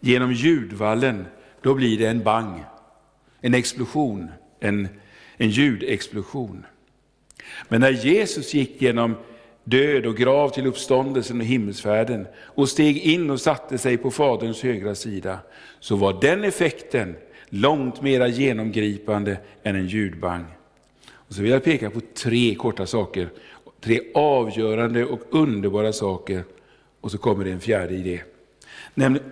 [0.00, 1.26] genom ljudvallen,
[1.60, 2.64] då blir det en bang,
[3.40, 4.30] en explosion,
[4.60, 4.88] en,
[5.36, 6.66] en ljudexplosion.
[7.68, 9.16] Men när Jesus gick genom
[9.66, 14.62] död och grav till uppståndelsen och himmelsfärden och steg in och satte sig på Faderns
[14.62, 15.38] högra sida,
[15.80, 17.16] så var den effekten
[17.48, 20.44] långt mera genomgripande än en ljudbang.
[21.10, 23.28] Och så vill jag peka på tre korta saker,
[23.80, 26.44] tre avgörande och underbara saker,
[27.00, 28.20] och så kommer det en fjärde idé.
[28.94, 29.30] Nämligen,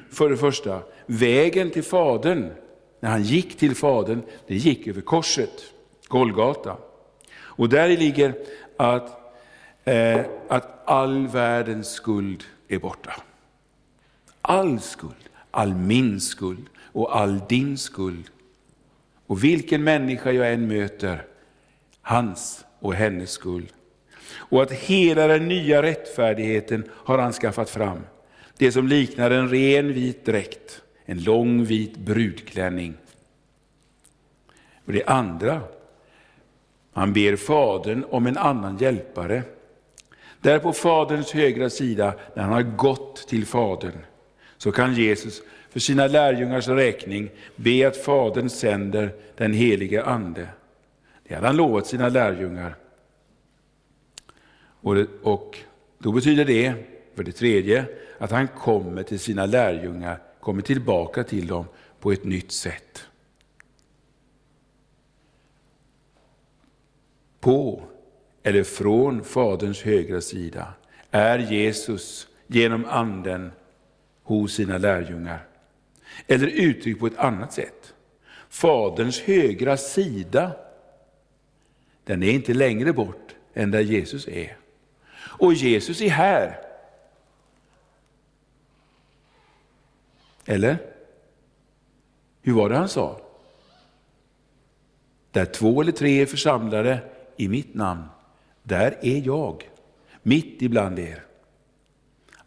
[0.10, 2.50] för det första, vägen till Fadern,
[3.00, 5.72] när han gick till Fadern, det gick över korset,
[6.08, 6.76] Golgata.
[7.36, 8.34] Och där ligger
[8.76, 9.25] att,
[9.86, 13.12] eh, att all världens skuld är borta.
[14.40, 18.30] All skuld, all min skuld och all din skuld.
[19.26, 21.24] Och vilken människa jag än möter,
[22.02, 23.72] hans och hennes skuld.
[24.34, 28.00] Och att hela den nya rättfärdigheten har han skaffat fram.
[28.56, 32.94] Det som liknar en ren vit dräkt, en lång vit brudklänning.
[34.84, 35.60] Och det andra,
[36.92, 39.42] han ber Fadern om en annan hjälpare.
[40.46, 43.98] Där på Faderns högra sida, när han har gått till Fadern,
[44.56, 50.48] så kan Jesus för sina lärjungars räkning be att Fadern sänder den helige Ande.
[51.22, 52.76] Det hade han lovat sina lärjungar.
[54.80, 55.58] Och, det, och
[55.98, 56.74] då betyder det,
[57.14, 57.84] för det tredje,
[58.18, 61.64] att han kommer till sina lärjungar, kommer tillbaka till dem
[62.00, 63.06] på ett nytt sätt.
[67.40, 67.82] På
[68.46, 70.72] eller från Faderns högra sida
[71.10, 73.52] är Jesus genom Anden
[74.22, 75.46] hos sina lärjungar.
[76.26, 77.94] Eller uttryckt på ett annat sätt.
[78.48, 80.52] Faderns högra sida,
[82.04, 84.56] den är inte längre bort än där Jesus är.
[85.16, 86.60] Och Jesus är här.
[90.44, 90.78] Eller?
[92.42, 93.20] Hur var det han sa?
[95.30, 97.00] Där två eller tre är församlade
[97.36, 98.02] i mitt namn,
[98.66, 99.70] där är jag,
[100.22, 101.22] mitt ibland er.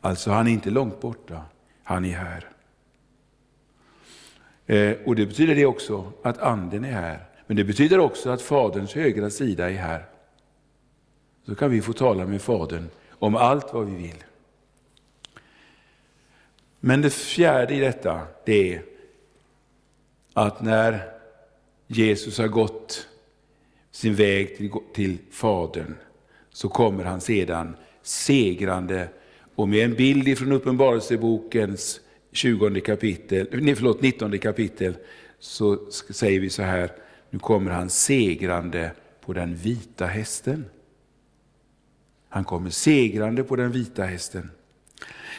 [0.01, 1.41] Alltså han är inte långt borta,
[1.83, 2.49] han är här.
[4.65, 7.25] Eh, och det betyder det också att anden är här.
[7.47, 10.05] Men det betyder också att Faderns högra sida är här.
[11.45, 14.23] Så kan vi få tala med Fadern om allt vad vi vill.
[16.79, 18.83] Men det fjärde i detta, det är
[20.33, 21.11] att när
[21.87, 23.07] Jesus har gått
[23.91, 25.95] sin väg till, till Fadern,
[26.59, 29.09] så kommer han sedan segrande
[29.55, 32.01] och med en bild från Uppenbarelsebokens
[32.31, 34.97] 20 kapitel, nej, förlåt, 19 kapitel
[35.39, 36.91] så säger vi så här,
[37.29, 38.91] nu kommer han segrande
[39.25, 40.65] på den vita hästen.
[42.29, 44.51] Han kommer segrande på den vita hästen.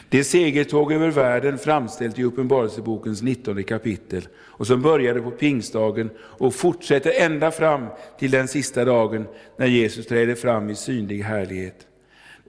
[0.09, 6.55] Det segertåg över världen framställt i Uppenbarelsebokens 19 kapitel och som började på pingstdagen och
[6.55, 7.87] fortsätter ända fram
[8.19, 9.25] till den sista dagen
[9.57, 11.87] när Jesus träder fram i synlig härlighet.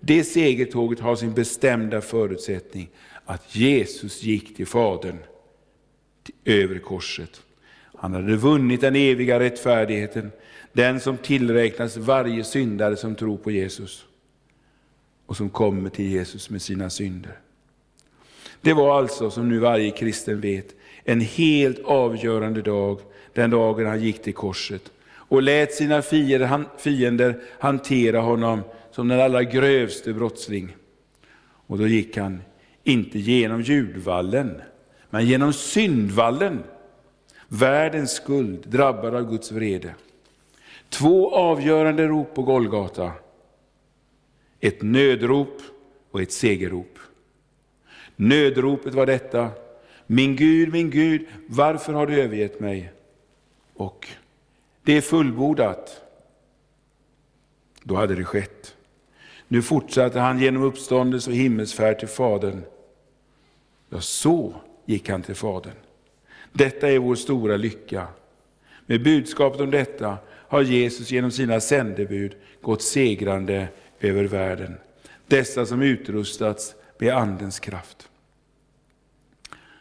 [0.00, 2.88] Det segertåget har sin bestämda förutsättning
[3.24, 5.18] att Jesus gick till Fadern
[6.44, 7.42] över korset.
[7.98, 10.30] Han hade vunnit den eviga rättfärdigheten,
[10.72, 14.07] den som tillräknas varje syndare som tror på Jesus
[15.27, 17.39] och som kommer till Jesus med sina synder.
[18.61, 23.01] Det var alltså, som nu varje kristen vet, en helt avgörande dag,
[23.33, 24.91] den dagen han gick till korset
[25.33, 26.03] och lät sina
[26.79, 28.61] fiender hantera honom
[28.91, 30.77] som den allra grövste brottsling.
[31.66, 32.43] Och då gick han
[32.85, 34.61] inte genom ljudvallen,
[35.11, 36.62] men genom syndvallen.
[37.49, 39.95] Världens skuld, drabbad av Guds vrede.
[40.89, 43.12] Två avgörande rop på Golgata
[44.62, 45.62] ett nödrop
[46.10, 46.98] och ett segerrop.
[48.16, 49.50] Nödropet var detta,
[50.06, 52.92] min Gud, min Gud, varför har du övergett mig?
[53.74, 54.08] Och
[54.82, 56.02] det är fullbordat.
[57.82, 58.76] Då hade det skett.
[59.48, 62.62] Nu fortsatte han genom uppståndelse och himmelsfärd till Fadern.
[63.88, 64.54] Ja, så
[64.86, 65.76] gick han till Fadern.
[66.52, 68.06] Detta är vår stora lycka.
[68.86, 73.68] Med budskapet om detta har Jesus genom sina sändebud gått segrande
[74.05, 74.74] över världen.
[75.26, 78.09] Dessa som utrustats med Andens kraft.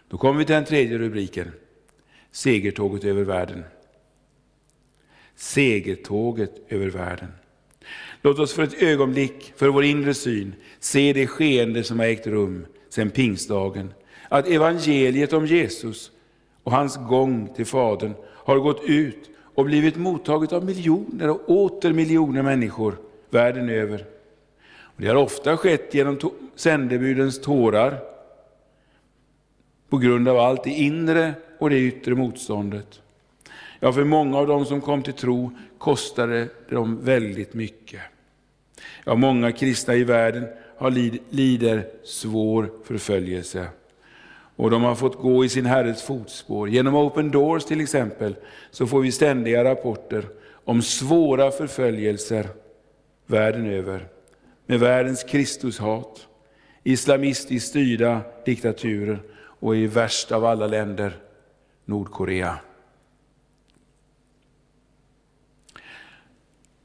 [0.10, 1.52] Då kommer vi till den tredje rubriken.
[2.32, 3.64] Segertåget över världen.
[5.36, 7.28] Segertåget över världen.
[8.22, 12.28] Låt oss för ett ögonblick, för vår inre syn, se det skeende som har ägt
[12.28, 13.94] rum sedan pingstdagen.
[14.30, 16.12] Att evangeliet om Jesus
[16.64, 21.94] och hans gång till Fadern har gått ut och blivit mottaget av miljoner och åter
[21.94, 22.98] miljoner människor
[23.34, 24.06] världen över.
[24.82, 26.20] Och det har ofta skett genom
[26.56, 28.00] sändebudens tårar,
[29.90, 33.02] på grund av allt det inre och det yttre motståndet.
[33.80, 38.02] Ja, för många av dem som kom till tro kostade det dem väldigt mycket.
[39.04, 43.68] Ja, många kristna i världen har lid, lider svår förföljelse.
[44.56, 46.70] Och de har fått gå i sin Herres fotspår.
[46.70, 48.36] Genom Open Doors till exempel,
[48.72, 50.26] så får vi ständiga rapporter
[50.66, 52.48] om svåra förföljelser
[53.32, 54.08] världen över.
[54.66, 56.28] Med världens Kristushat,
[56.84, 61.14] islamistiskt styrda diktaturer och i värst av alla länder,
[61.86, 62.60] Nordkorea.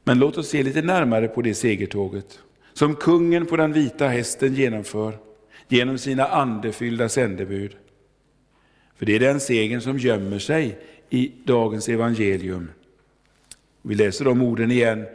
[0.04, 2.38] Men låt oss se lite närmare på det segertåget
[2.72, 5.18] som kungen på den vita hästen genomför
[5.68, 7.76] genom sina andefyllda sändebud.
[8.96, 10.78] För det är den segern som gömmer sig
[11.10, 12.70] i dagens evangelium.
[13.82, 15.06] Vi läser de orden igen.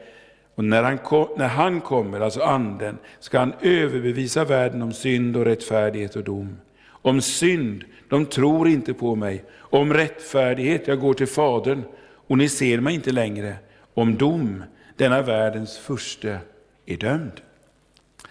[0.62, 5.38] Och när han, kom, när han kommer, alltså anden, ska han överbevisa världen om synd
[5.38, 6.58] och rättfärdighet och dom.
[6.88, 9.44] Om synd, de tror inte på mig.
[9.58, 11.84] Om rättfärdighet, jag går till Fadern
[12.28, 13.56] och ni ser mig inte längre.
[13.94, 14.64] Om dom,
[14.98, 16.40] denna världens furste
[16.86, 17.42] är dömd.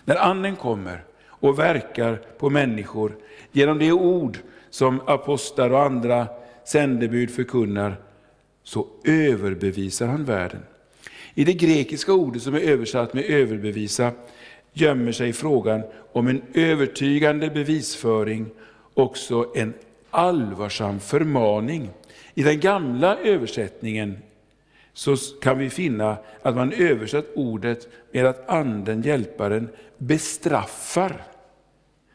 [0.05, 3.17] När anden kommer och verkar på människor
[3.53, 4.39] genom det ord
[4.71, 6.27] som apostlar och andra
[6.65, 7.97] sändebud förkunnar,
[8.63, 10.63] så överbevisar han världen.
[11.35, 14.13] I det grekiska ordet som är översatt med överbevisa
[14.73, 18.47] gömmer sig frågan om en övertygande bevisföring,
[18.95, 19.75] också en
[20.11, 21.91] allvarsam förmaning.
[22.35, 24.19] I den gamla översättningen
[24.93, 29.69] så kan vi finna att man översatt ordet med att anden, hjälparen,
[29.99, 31.25] bestraffar.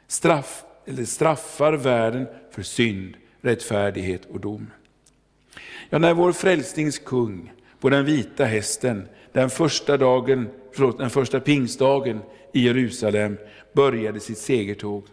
[0.08, 4.72] Straff, eller straffar världen för synd, rättfärdighet och dom.
[5.90, 7.52] Ja, när vår frälsningskung
[7.86, 12.20] på den vita hästen den första, dagen, förlåt, den första pingstdagen
[12.54, 13.38] i Jerusalem
[13.74, 15.06] började sitt segertåg,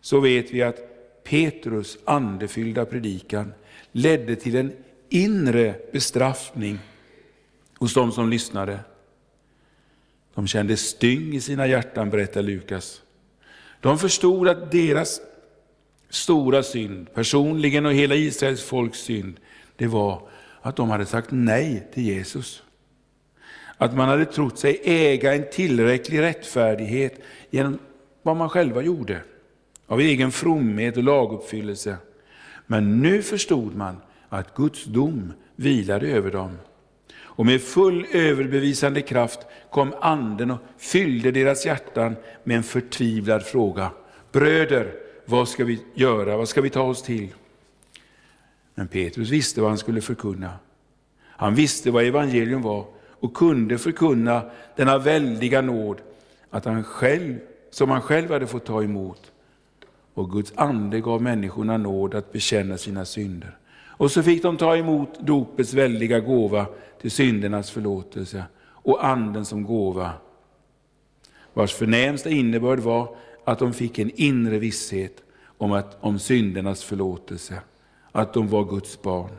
[0.00, 0.78] så vet vi att
[1.24, 3.52] Petrus andefyllda predikan
[3.92, 4.72] ledde till en
[5.08, 6.78] inre bestraffning
[7.78, 8.80] hos de som lyssnade.
[10.34, 13.02] De kände styng i sina hjärtan, berättar Lukas.
[13.80, 15.20] De förstod att deras
[16.08, 19.40] stora synd, personligen och hela Israels folks synd,
[19.76, 20.28] det var
[20.64, 22.62] att de hade sagt nej till Jesus.
[23.76, 27.78] Att man hade trott sig äga en tillräcklig rättfärdighet genom
[28.22, 29.20] vad man själva gjorde,
[29.86, 31.96] av egen fromhet och laguppfyllelse.
[32.66, 33.96] Men nu förstod man
[34.28, 36.58] att Guds dom vilade över dem.
[37.16, 39.40] Och med full överbevisande kraft
[39.70, 43.90] kom anden och fyllde deras hjärtan med en förtvivlad fråga.
[44.32, 44.92] Bröder,
[45.26, 46.36] vad ska vi göra?
[46.36, 47.28] Vad ska vi ta oss till?
[48.74, 50.50] Men Petrus visste vad han skulle förkunna.
[51.20, 52.86] Han visste vad evangelium var
[53.24, 54.42] och kunde förkunna
[54.76, 56.00] denna väldiga nåd
[56.50, 57.38] att han själv,
[57.70, 59.32] som han själv hade fått ta emot.
[60.14, 63.58] Och Guds ande gav människorna nåd att bekänna sina synder.
[63.96, 66.66] Och så fick de ta emot dopets väldiga gåva
[67.00, 68.44] till syndernas förlåtelse
[68.84, 70.12] och anden som gåva,
[71.54, 75.22] vars förnämsta innebörd var att de fick en inre visshet
[75.58, 77.60] om, att, om syndernas förlåtelse,
[78.14, 79.32] att de var Guds barn.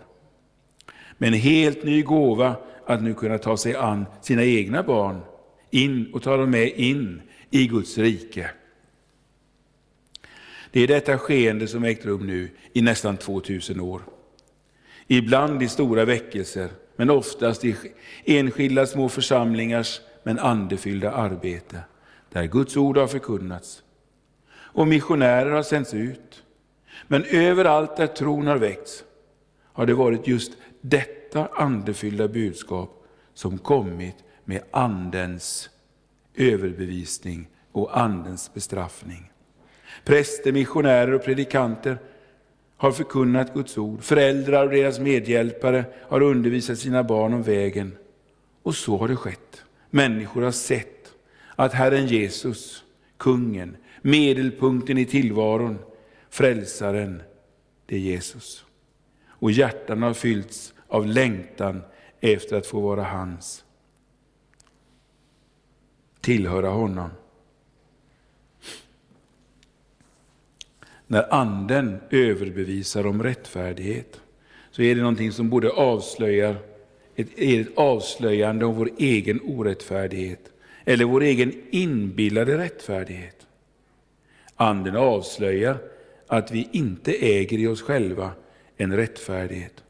[1.18, 2.56] Men en helt ny gåva
[2.86, 5.22] att nu kunna ta sig an sina egna barn
[5.70, 8.50] in och ta dem med in i Guds rike.
[10.72, 14.02] Det är detta skeende som ägt rum nu i nästan 2000 år.
[15.08, 17.76] Ibland i stora väckelser, men oftast i
[18.26, 21.80] enskilda små församlingars men andefyllda arbete,
[22.30, 23.84] där Guds ord har förkunnats.
[24.52, 26.44] Och missionärer har sänts ut.
[27.08, 29.04] Men överallt där tron har väckts
[29.74, 30.52] har det varit just
[30.82, 35.70] detta andefyllda budskap som kommit med Andens
[36.36, 39.32] överbevisning och Andens bestraffning.
[40.04, 41.98] Präster, missionärer och predikanter
[42.78, 44.04] har förkunnat Guds ord.
[44.04, 47.98] Föräldrar och deras medhjälpare har undervisat sina barn om vägen.
[48.64, 49.64] Och så har det skett.
[49.90, 51.14] Människor har sett
[51.56, 52.84] att Herren Jesus,
[53.18, 55.80] kungen, medelpunkten i tillvaron,
[56.36, 57.22] frälsaren,
[57.86, 58.66] det är Jesus.
[59.28, 61.82] Och hjärtan har fyllts av längtan
[62.20, 63.66] efter att få vara hans.
[66.22, 67.10] Tillhöra honom.
[71.08, 74.22] När anden överbevisar om rättfärdighet
[74.72, 76.56] så är det någonting som både avslöjar
[77.16, 80.52] ett, är ett avslöjande om vår egen orättfärdighet
[80.86, 83.48] eller vår egen inbillade rättfärdighet.
[84.56, 85.95] Anden avslöjar
[86.28, 88.32] att vi inte äger i oss själva
[88.78, 89.84] en rättfärdighet,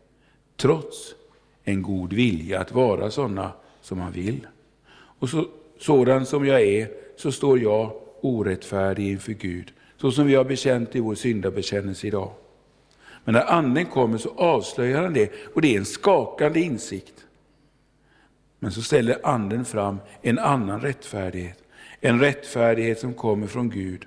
[0.58, 1.16] trots
[1.64, 4.48] en god vilja att vara sådana som man vill.
[4.94, 5.48] Och så,
[5.80, 10.96] sådan som jag är, så står jag orättfärdig inför Gud, så som vi har bekänt
[10.96, 12.32] i vår syndabekännelse idag.
[13.24, 17.26] Men när Anden kommer så avslöjar han det, och det är en skakande insikt.
[18.60, 21.64] Men så ställer Anden fram en annan rättfärdighet,
[22.00, 24.06] en rättfärdighet som kommer från Gud,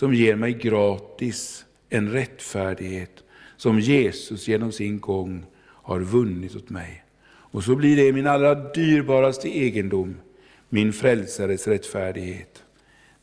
[0.00, 3.24] som ger mig gratis en rättfärdighet
[3.56, 7.04] som Jesus genom sin gång har vunnit åt mig.
[7.24, 10.20] Och så blir det min allra dyrbaraste egendom,
[10.68, 12.64] min frälsares rättfärdighet,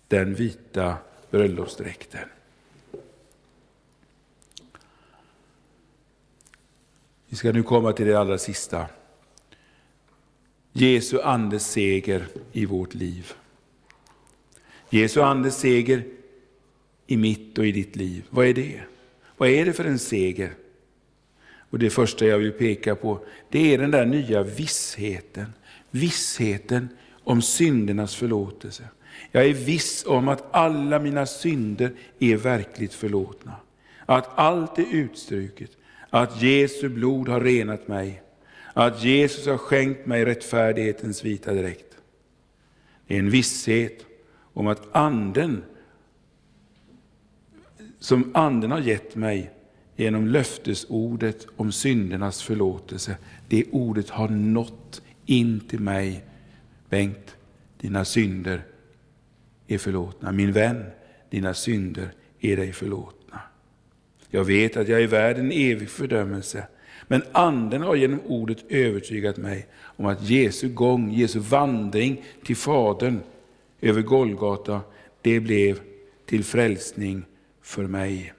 [0.07, 0.97] den vita
[1.31, 2.29] bröllopsdräkten.
[7.27, 8.85] Vi ska nu komma till det allra sista.
[10.73, 13.33] Jesu andes seger i vårt liv.
[14.89, 16.16] Jesu andes seger
[17.07, 18.23] i mitt och i ditt liv.
[18.29, 18.81] Vad är det?
[19.37, 20.51] Vad är det för en seger?
[21.69, 25.53] Och Det första jag vill peka på, det är den där nya vissheten.
[25.91, 26.89] Vissheten
[27.23, 28.83] om syndernas förlåtelse.
[29.31, 33.55] Jag är viss om att alla mina synder är verkligt förlåtna.
[34.05, 35.71] Att allt är utstruket.
[36.09, 38.21] Att Jesu blod har renat mig.
[38.73, 41.97] Att Jesus har skänkt mig rättfärdighetens vita dräkt.
[43.07, 44.05] Det är en visshet
[44.53, 45.63] om att anden
[48.07, 49.51] som anden har gett mig
[49.95, 53.17] genom löftesordet om syndernas förlåtelse.
[53.47, 56.23] Det ordet har nått in till mig.
[56.89, 57.35] Bengt,
[57.81, 58.65] dina synder
[59.67, 60.31] är förlåtna.
[60.31, 60.85] Min vän,
[61.29, 63.41] dina synder är dig förlåtna.
[64.29, 66.67] Jag vet att jag är värd en evig fördömelse.
[67.07, 73.19] Men anden har genom ordet övertygat mig om att Jesu gång, Jesu vandring till Fadern
[73.81, 74.81] över Golgata,
[75.21, 75.79] det blev
[76.25, 77.25] till frälsning
[77.67, 78.33] för mig.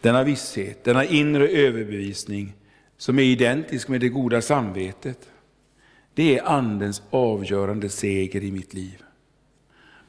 [0.00, 2.52] Denna visshet, denna inre överbevisning
[2.96, 5.28] som är identisk med det goda samvetet,
[6.14, 9.02] det är Andens avgörande seger i mitt liv.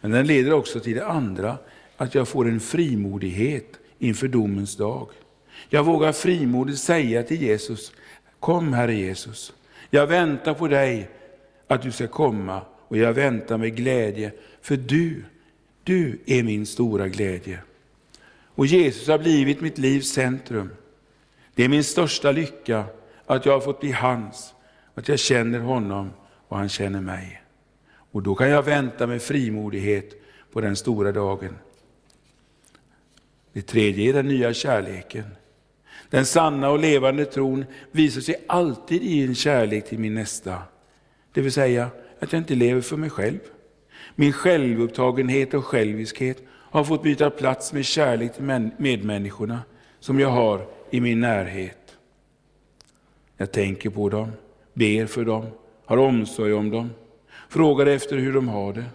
[0.01, 1.57] Men den leder också till det andra,
[1.97, 5.09] att jag får en frimodighet inför domens dag.
[5.69, 7.91] Jag vågar frimodigt säga till Jesus,
[8.39, 9.53] kom Herre Jesus,
[9.89, 11.09] jag väntar på dig
[11.67, 15.23] att du ska komma och jag väntar med glädje, för du
[15.83, 17.59] du är min stora glädje.
[18.55, 20.69] Och Jesus har blivit mitt livs centrum.
[21.55, 22.85] Det är min största lycka
[23.25, 24.53] att jag har fått bli hans,
[24.95, 26.09] att jag känner honom
[26.47, 27.41] och han känner mig.
[28.11, 30.13] Och då kan jag vänta med frimodighet
[30.51, 31.55] på den stora dagen.
[33.53, 35.25] Det tredje är den nya kärleken.
[36.09, 40.63] Den sanna och levande tron visar sig alltid i en kärlek till min nästa.
[41.33, 43.39] Det vill säga att jag inte lever för mig själv.
[44.15, 49.59] Min självupptagenhet och själviskhet har fått byta plats med kärlek till medmänniskorna
[49.99, 51.97] som jag har i min närhet.
[53.37, 54.31] Jag tänker på dem,
[54.73, 55.45] ber för dem,
[55.85, 56.89] har omsorg om dem,
[57.49, 58.85] frågar efter hur de har det.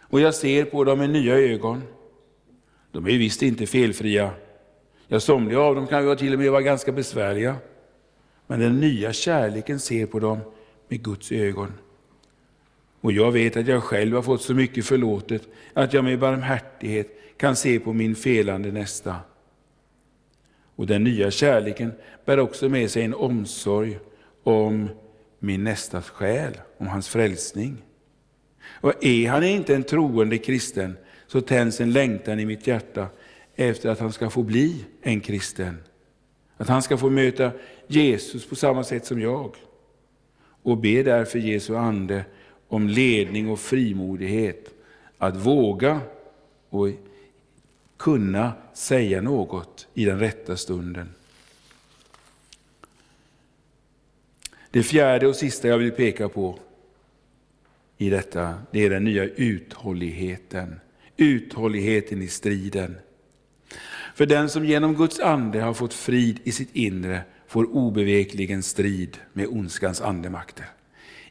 [0.00, 1.82] Och jag ser på dem med nya ögon.
[2.92, 4.30] De är visst inte felfria.
[5.08, 7.56] Ja, somliga av dem kan ju till och med vara ganska besvärliga.
[8.46, 10.38] Men den nya kärleken ser på dem
[10.88, 11.72] med Guds ögon.
[13.04, 15.42] Och jag vet att jag själv har fått så mycket förlåtet
[15.72, 19.16] att jag med barmhärtighet kan se på min felande nästa.
[20.76, 21.92] Och den nya kärleken
[22.24, 23.98] bär också med sig en omsorg
[24.42, 24.88] om
[25.38, 27.76] min nästas själ, om hans frälsning.
[28.66, 30.96] Och är han inte en troende kristen
[31.26, 33.06] så tänds en längtan i mitt hjärta
[33.54, 35.76] efter att han ska få bli en kristen.
[36.56, 37.50] Att han ska få möta
[37.86, 39.56] Jesus på samma sätt som jag.
[40.62, 42.24] Och be därför Jesu ande
[42.74, 44.70] om ledning och frimodighet
[45.18, 46.00] att våga
[46.68, 46.88] och
[47.96, 51.08] kunna säga något i den rätta stunden.
[54.70, 56.58] Det fjärde och sista jag vill peka på,
[57.98, 60.80] i detta, det är den nya uthålligheten.
[61.16, 62.96] Uthålligheten i striden.
[64.14, 69.18] För den som genom Guds ande har fått frid i sitt inre får obevekligen strid
[69.32, 70.66] med ondskans andemakter.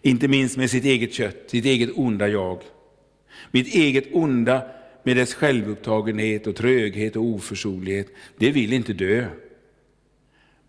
[0.05, 2.61] Inte minst med sitt eget kött, sitt eget onda jag.
[3.51, 4.65] Mitt eget onda
[5.03, 9.25] med dess självupptagenhet och tröghet och oförsonlighet, det vill inte dö.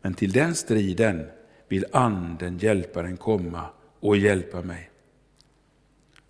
[0.03, 1.27] Men till den striden
[1.69, 3.67] vill anden, hjälparen, komma
[4.01, 4.91] och hjälpa mig.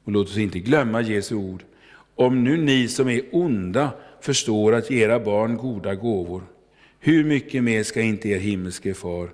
[0.05, 1.65] Och låt oss inte glömma Jesu ord.
[2.15, 6.43] Om nu ni som är onda förstår att ge era barn goda gåvor,
[6.99, 9.31] hur mycket mer ska inte er himmelske far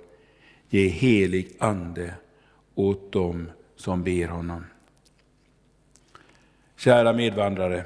[0.69, 2.13] ge helig ande
[2.75, 3.49] åt dem
[3.81, 4.65] som ber honom?
[6.77, 7.83] Kära medvandrare,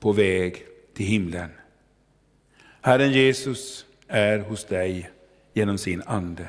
[0.00, 1.50] på väg till himlen.
[2.80, 5.10] Herren Jesus är hos dig
[5.52, 6.48] genom sin ande.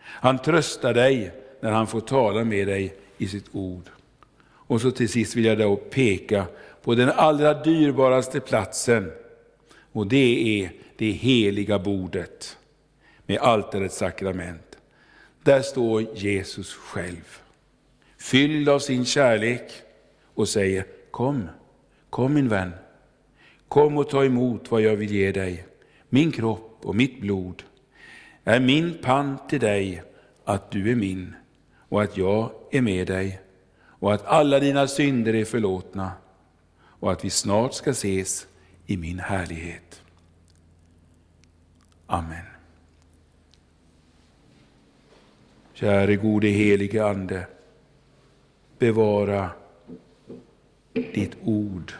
[0.00, 3.84] Han tröstar dig när han får tala med dig i sitt ord.
[4.40, 6.46] Och så till sist vill jag då peka
[6.82, 9.12] på den allra dyrbaraste platsen
[9.92, 12.56] och det är det heliga bordet
[13.26, 14.78] med altarets sakrament.
[15.42, 17.38] Där står Jesus själv,
[18.18, 19.72] fylld av sin kärlek
[20.34, 21.48] och säger Kom,
[22.10, 22.72] kom min vän,
[23.68, 25.66] kom och ta emot vad jag vill ge dig,
[26.08, 27.62] min kropp och mitt blod.
[28.44, 30.02] är min pant till dig
[30.44, 31.34] att du är min
[31.88, 33.40] och att jag är med dig
[34.00, 36.12] och att alla dina synder är förlåtna
[36.80, 38.46] och att vi snart ska ses
[38.86, 40.02] i min härlighet.
[42.06, 42.44] Amen.
[45.74, 47.46] Käre gode helige Ande,
[48.78, 49.50] bevara
[50.92, 51.92] ditt ord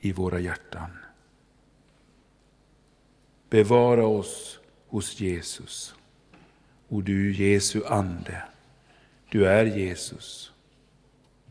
[0.00, 0.90] i våra hjärtan.
[3.50, 5.94] Bevara oss hos Jesus.
[6.88, 8.42] Och du Jesu ande,
[9.30, 10.52] du är Jesus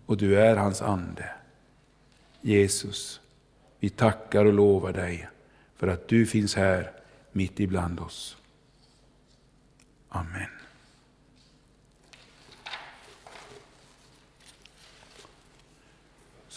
[0.05, 1.29] och du är hans ande.
[2.41, 3.21] Jesus,
[3.79, 5.29] vi tackar och lovar dig
[5.75, 6.91] för att du finns här
[7.31, 8.37] mitt ibland oss.
[10.09, 10.56] Amen.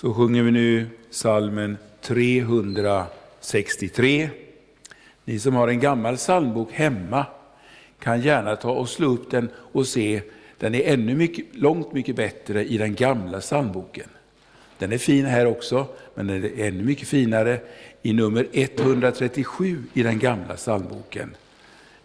[0.01, 4.31] Så sjunger vi nu salmen 363.
[5.25, 7.27] Ni som har en gammal psalmbok hemma
[7.99, 10.23] kan gärna ta och slå upp den och se,
[10.59, 14.09] den är ännu mycket, långt mycket bättre i den gamla psalmboken.
[14.79, 17.61] Den är fin här också, men den är ännu mycket finare
[18.03, 21.37] i nummer 137 i den gamla psalmboken.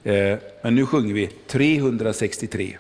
[0.04, 2.78] Eh, men nu sjunger vi 363.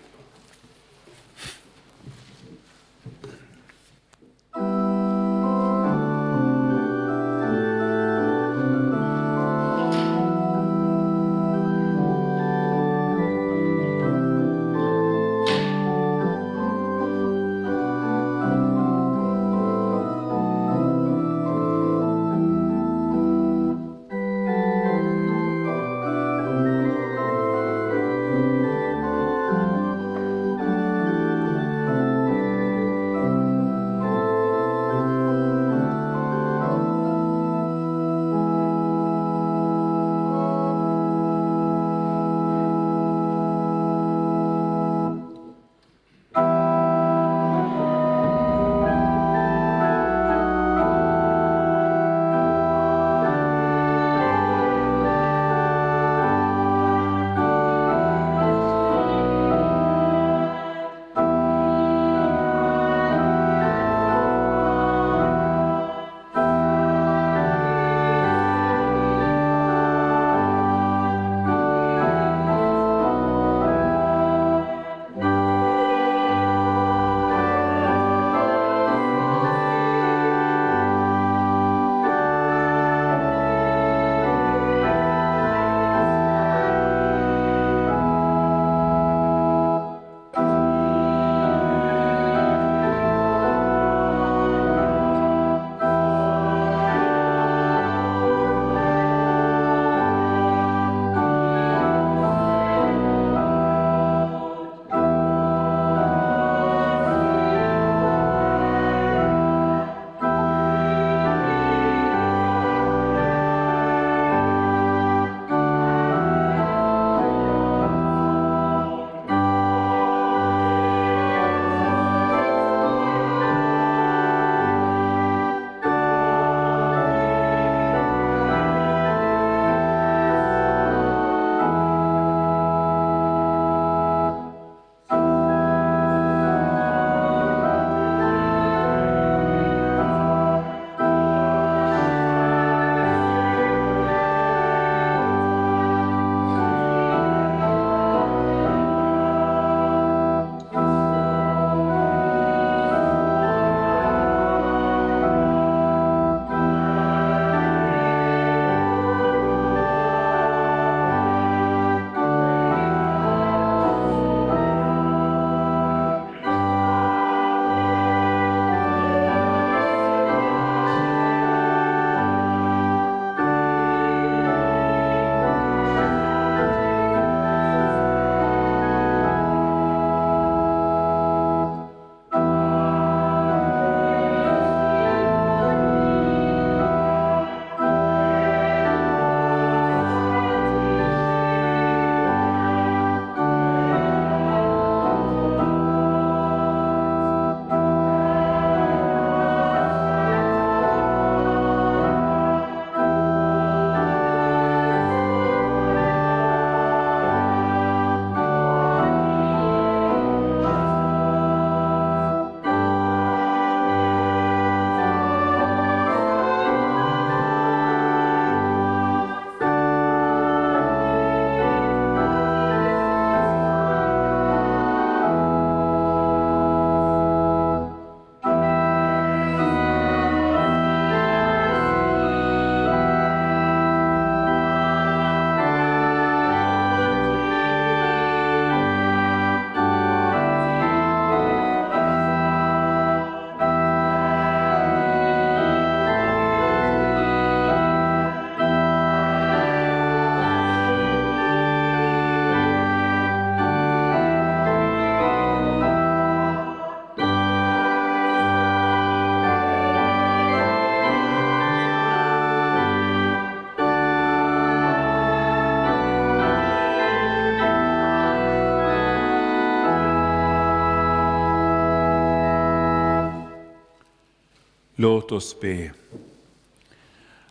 [275.05, 275.91] Låt oss be.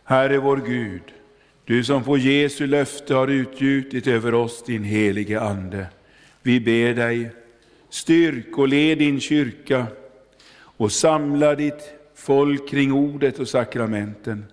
[0.03, 1.01] Herre vår Gud,
[1.65, 5.87] du som på Jesu löfte har utgjutit över oss din helige Ande.
[6.41, 7.29] Vi ber dig,
[7.89, 9.87] styrk och led din kyrka
[10.55, 14.45] och samla ditt folk kring ordet och sakramenten.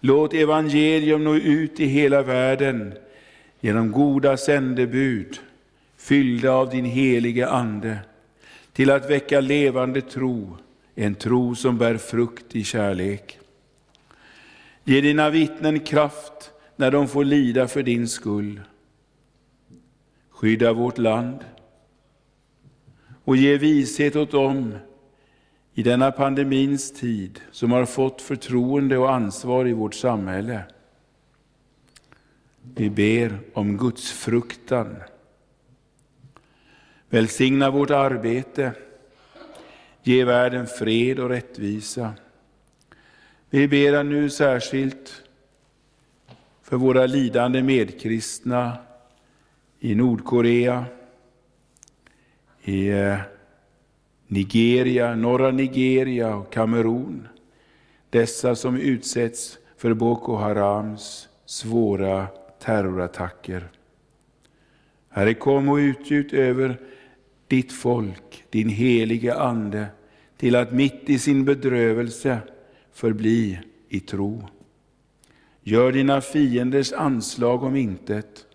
[0.00, 2.94] Låt evangelium nå ut i hela världen
[3.60, 5.40] genom goda sändebud,
[5.96, 7.98] fyllda av din helige Ande,
[8.72, 10.56] till att väcka levande tro,
[10.94, 13.38] en tro som bär frukt i kärlek.
[14.84, 18.60] Ge dina vittnen kraft när de får lida för din skull.
[20.30, 21.38] Skydda vårt land
[23.24, 24.74] och ge vishet åt dem
[25.74, 30.62] i denna pandemins tid som har fått förtroende och ansvar i vårt samhälle.
[32.74, 34.96] Vi ber om Guds fruktan.
[37.08, 38.72] Välsigna vårt arbete.
[40.02, 42.14] Ge världen fred och rättvisa.
[43.50, 45.22] Vi ber nu särskilt
[46.62, 48.78] för våra lidande medkristna
[49.80, 50.84] i Nordkorea,
[52.62, 53.18] i eh,
[54.26, 57.28] Nigeria, norra Nigeria och Kamerun.
[58.10, 62.26] Dessa som utsätts för Boko Harams svåra
[62.60, 63.68] terrorattacker.
[65.08, 66.78] Herre, kom och utgjut över
[67.52, 69.86] ditt folk, din helige Ande,
[70.36, 72.38] till att mitt i sin bedrövelse
[72.92, 74.48] förbli i tro.
[75.62, 78.46] Gör dina fienders anslag om intet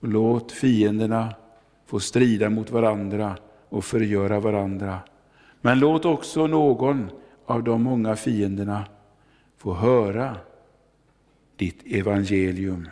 [0.00, 1.34] och låt fienderna
[1.86, 3.36] få strida mot varandra
[3.68, 4.98] och förgöra varandra.
[5.60, 7.10] Men låt också någon
[7.46, 8.84] av de många fienderna
[9.56, 10.36] få höra
[11.56, 12.88] ditt evangelium.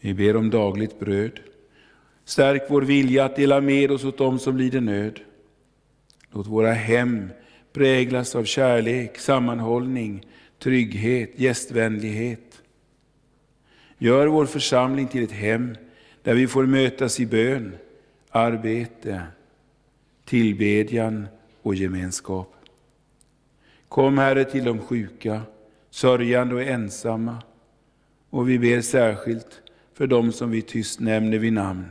[0.00, 1.40] Vi ber om dagligt bröd.
[2.28, 5.20] Stärk vår vilja att dela med oss åt dem som lider nöd.
[6.30, 7.30] Låt våra hem
[7.72, 10.26] präglas av kärlek, sammanhållning,
[10.58, 12.62] trygghet, gästvänlighet.
[13.98, 15.76] Gör vår församling till ett hem
[16.22, 17.76] där vi får mötas i bön,
[18.30, 19.22] arbete,
[20.24, 21.28] tillbedjan
[21.62, 22.54] och gemenskap.
[23.88, 25.42] Kom Herre till de sjuka,
[25.90, 27.42] sörjande och ensamma
[28.30, 29.62] och vi ber särskilt
[29.94, 31.86] för dem som vi tyst nämner vid namn.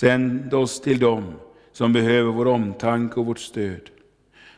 [0.00, 1.34] Sänd oss till dem
[1.72, 3.90] som behöver vår omtanke och vårt stöd.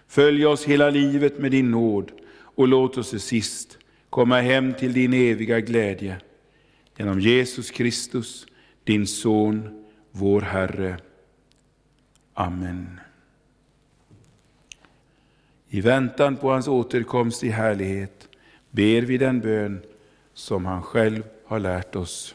[0.06, 3.78] Följ oss hela livet med din nåd och låt oss till sist
[4.10, 6.16] komma hem till din eviga glädje.
[6.96, 8.46] Genom Jesus Kristus,
[8.84, 10.96] din Son, vår Herre.
[12.34, 13.00] Amen.
[15.68, 18.28] I väntan på hans återkomst i härlighet
[18.70, 19.82] ber vi den bön
[20.34, 22.34] som han själv har lärt oss.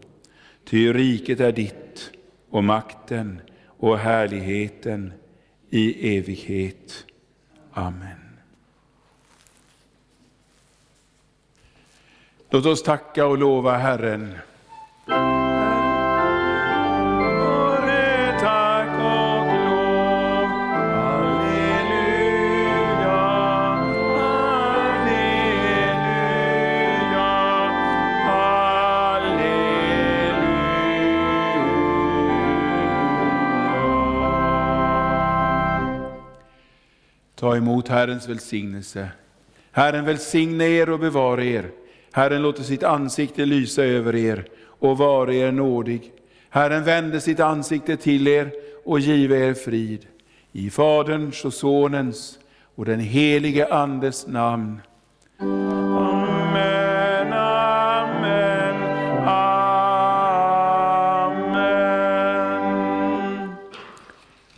[0.71, 2.11] Ty riket är ditt
[2.49, 5.13] och makten och härligheten
[5.69, 7.05] i evighet.
[7.71, 8.39] Amen.
[12.49, 14.37] Låt oss tacka och lova Herren.
[37.41, 39.07] Ta emot Herrens välsignelse.
[39.71, 41.71] Herren välsigne er och bevara er.
[42.11, 46.11] Herren låter sitt ansikte lysa över er och vara er nådig.
[46.49, 48.51] Herren vände sitt ansikte till er
[48.85, 50.05] och give er frid.
[50.51, 52.39] I Faderns och Sonens
[52.75, 54.81] och den helige Andes namn.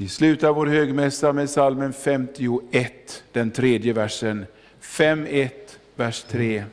[0.03, 4.45] Vi slutar vår högmässa med salmen 51, den tredje versen.
[4.81, 5.49] 5.1,
[5.95, 6.63] vers 3.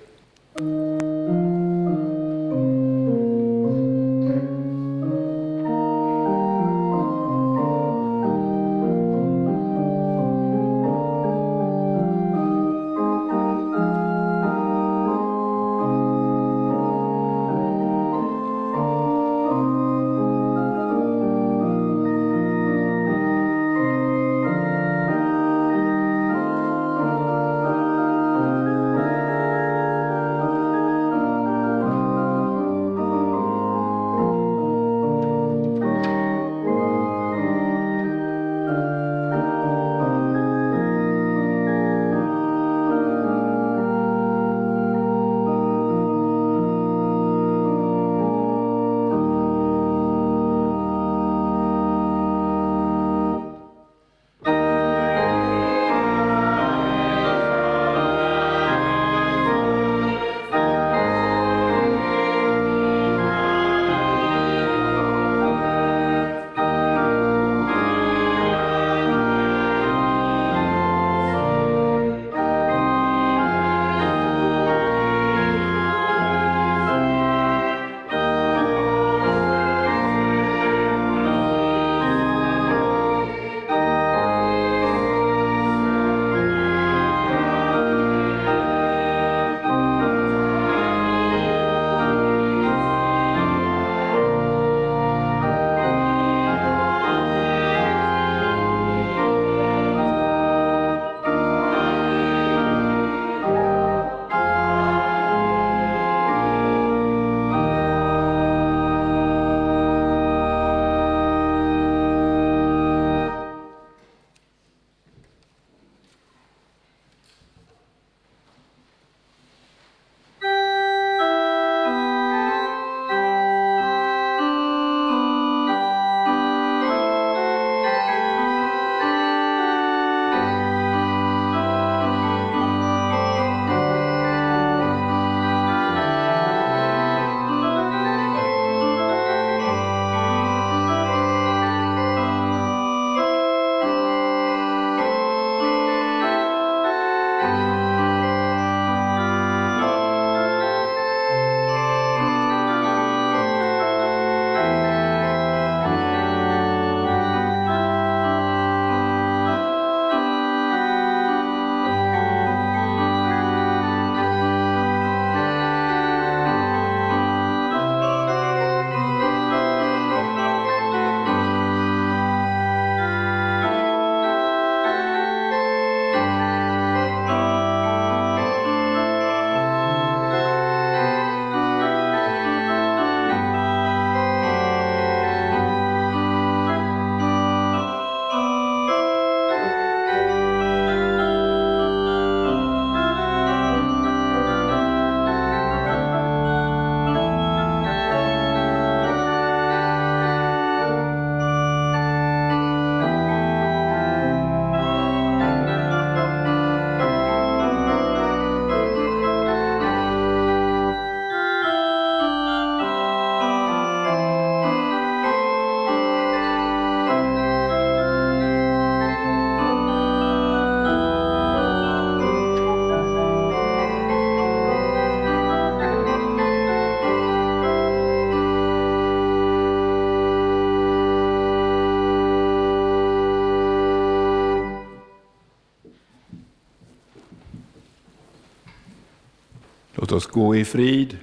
[240.11, 241.19] Låt oss gå i frid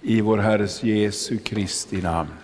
[0.00, 2.41] i vår Herres Jesu Kristi namn.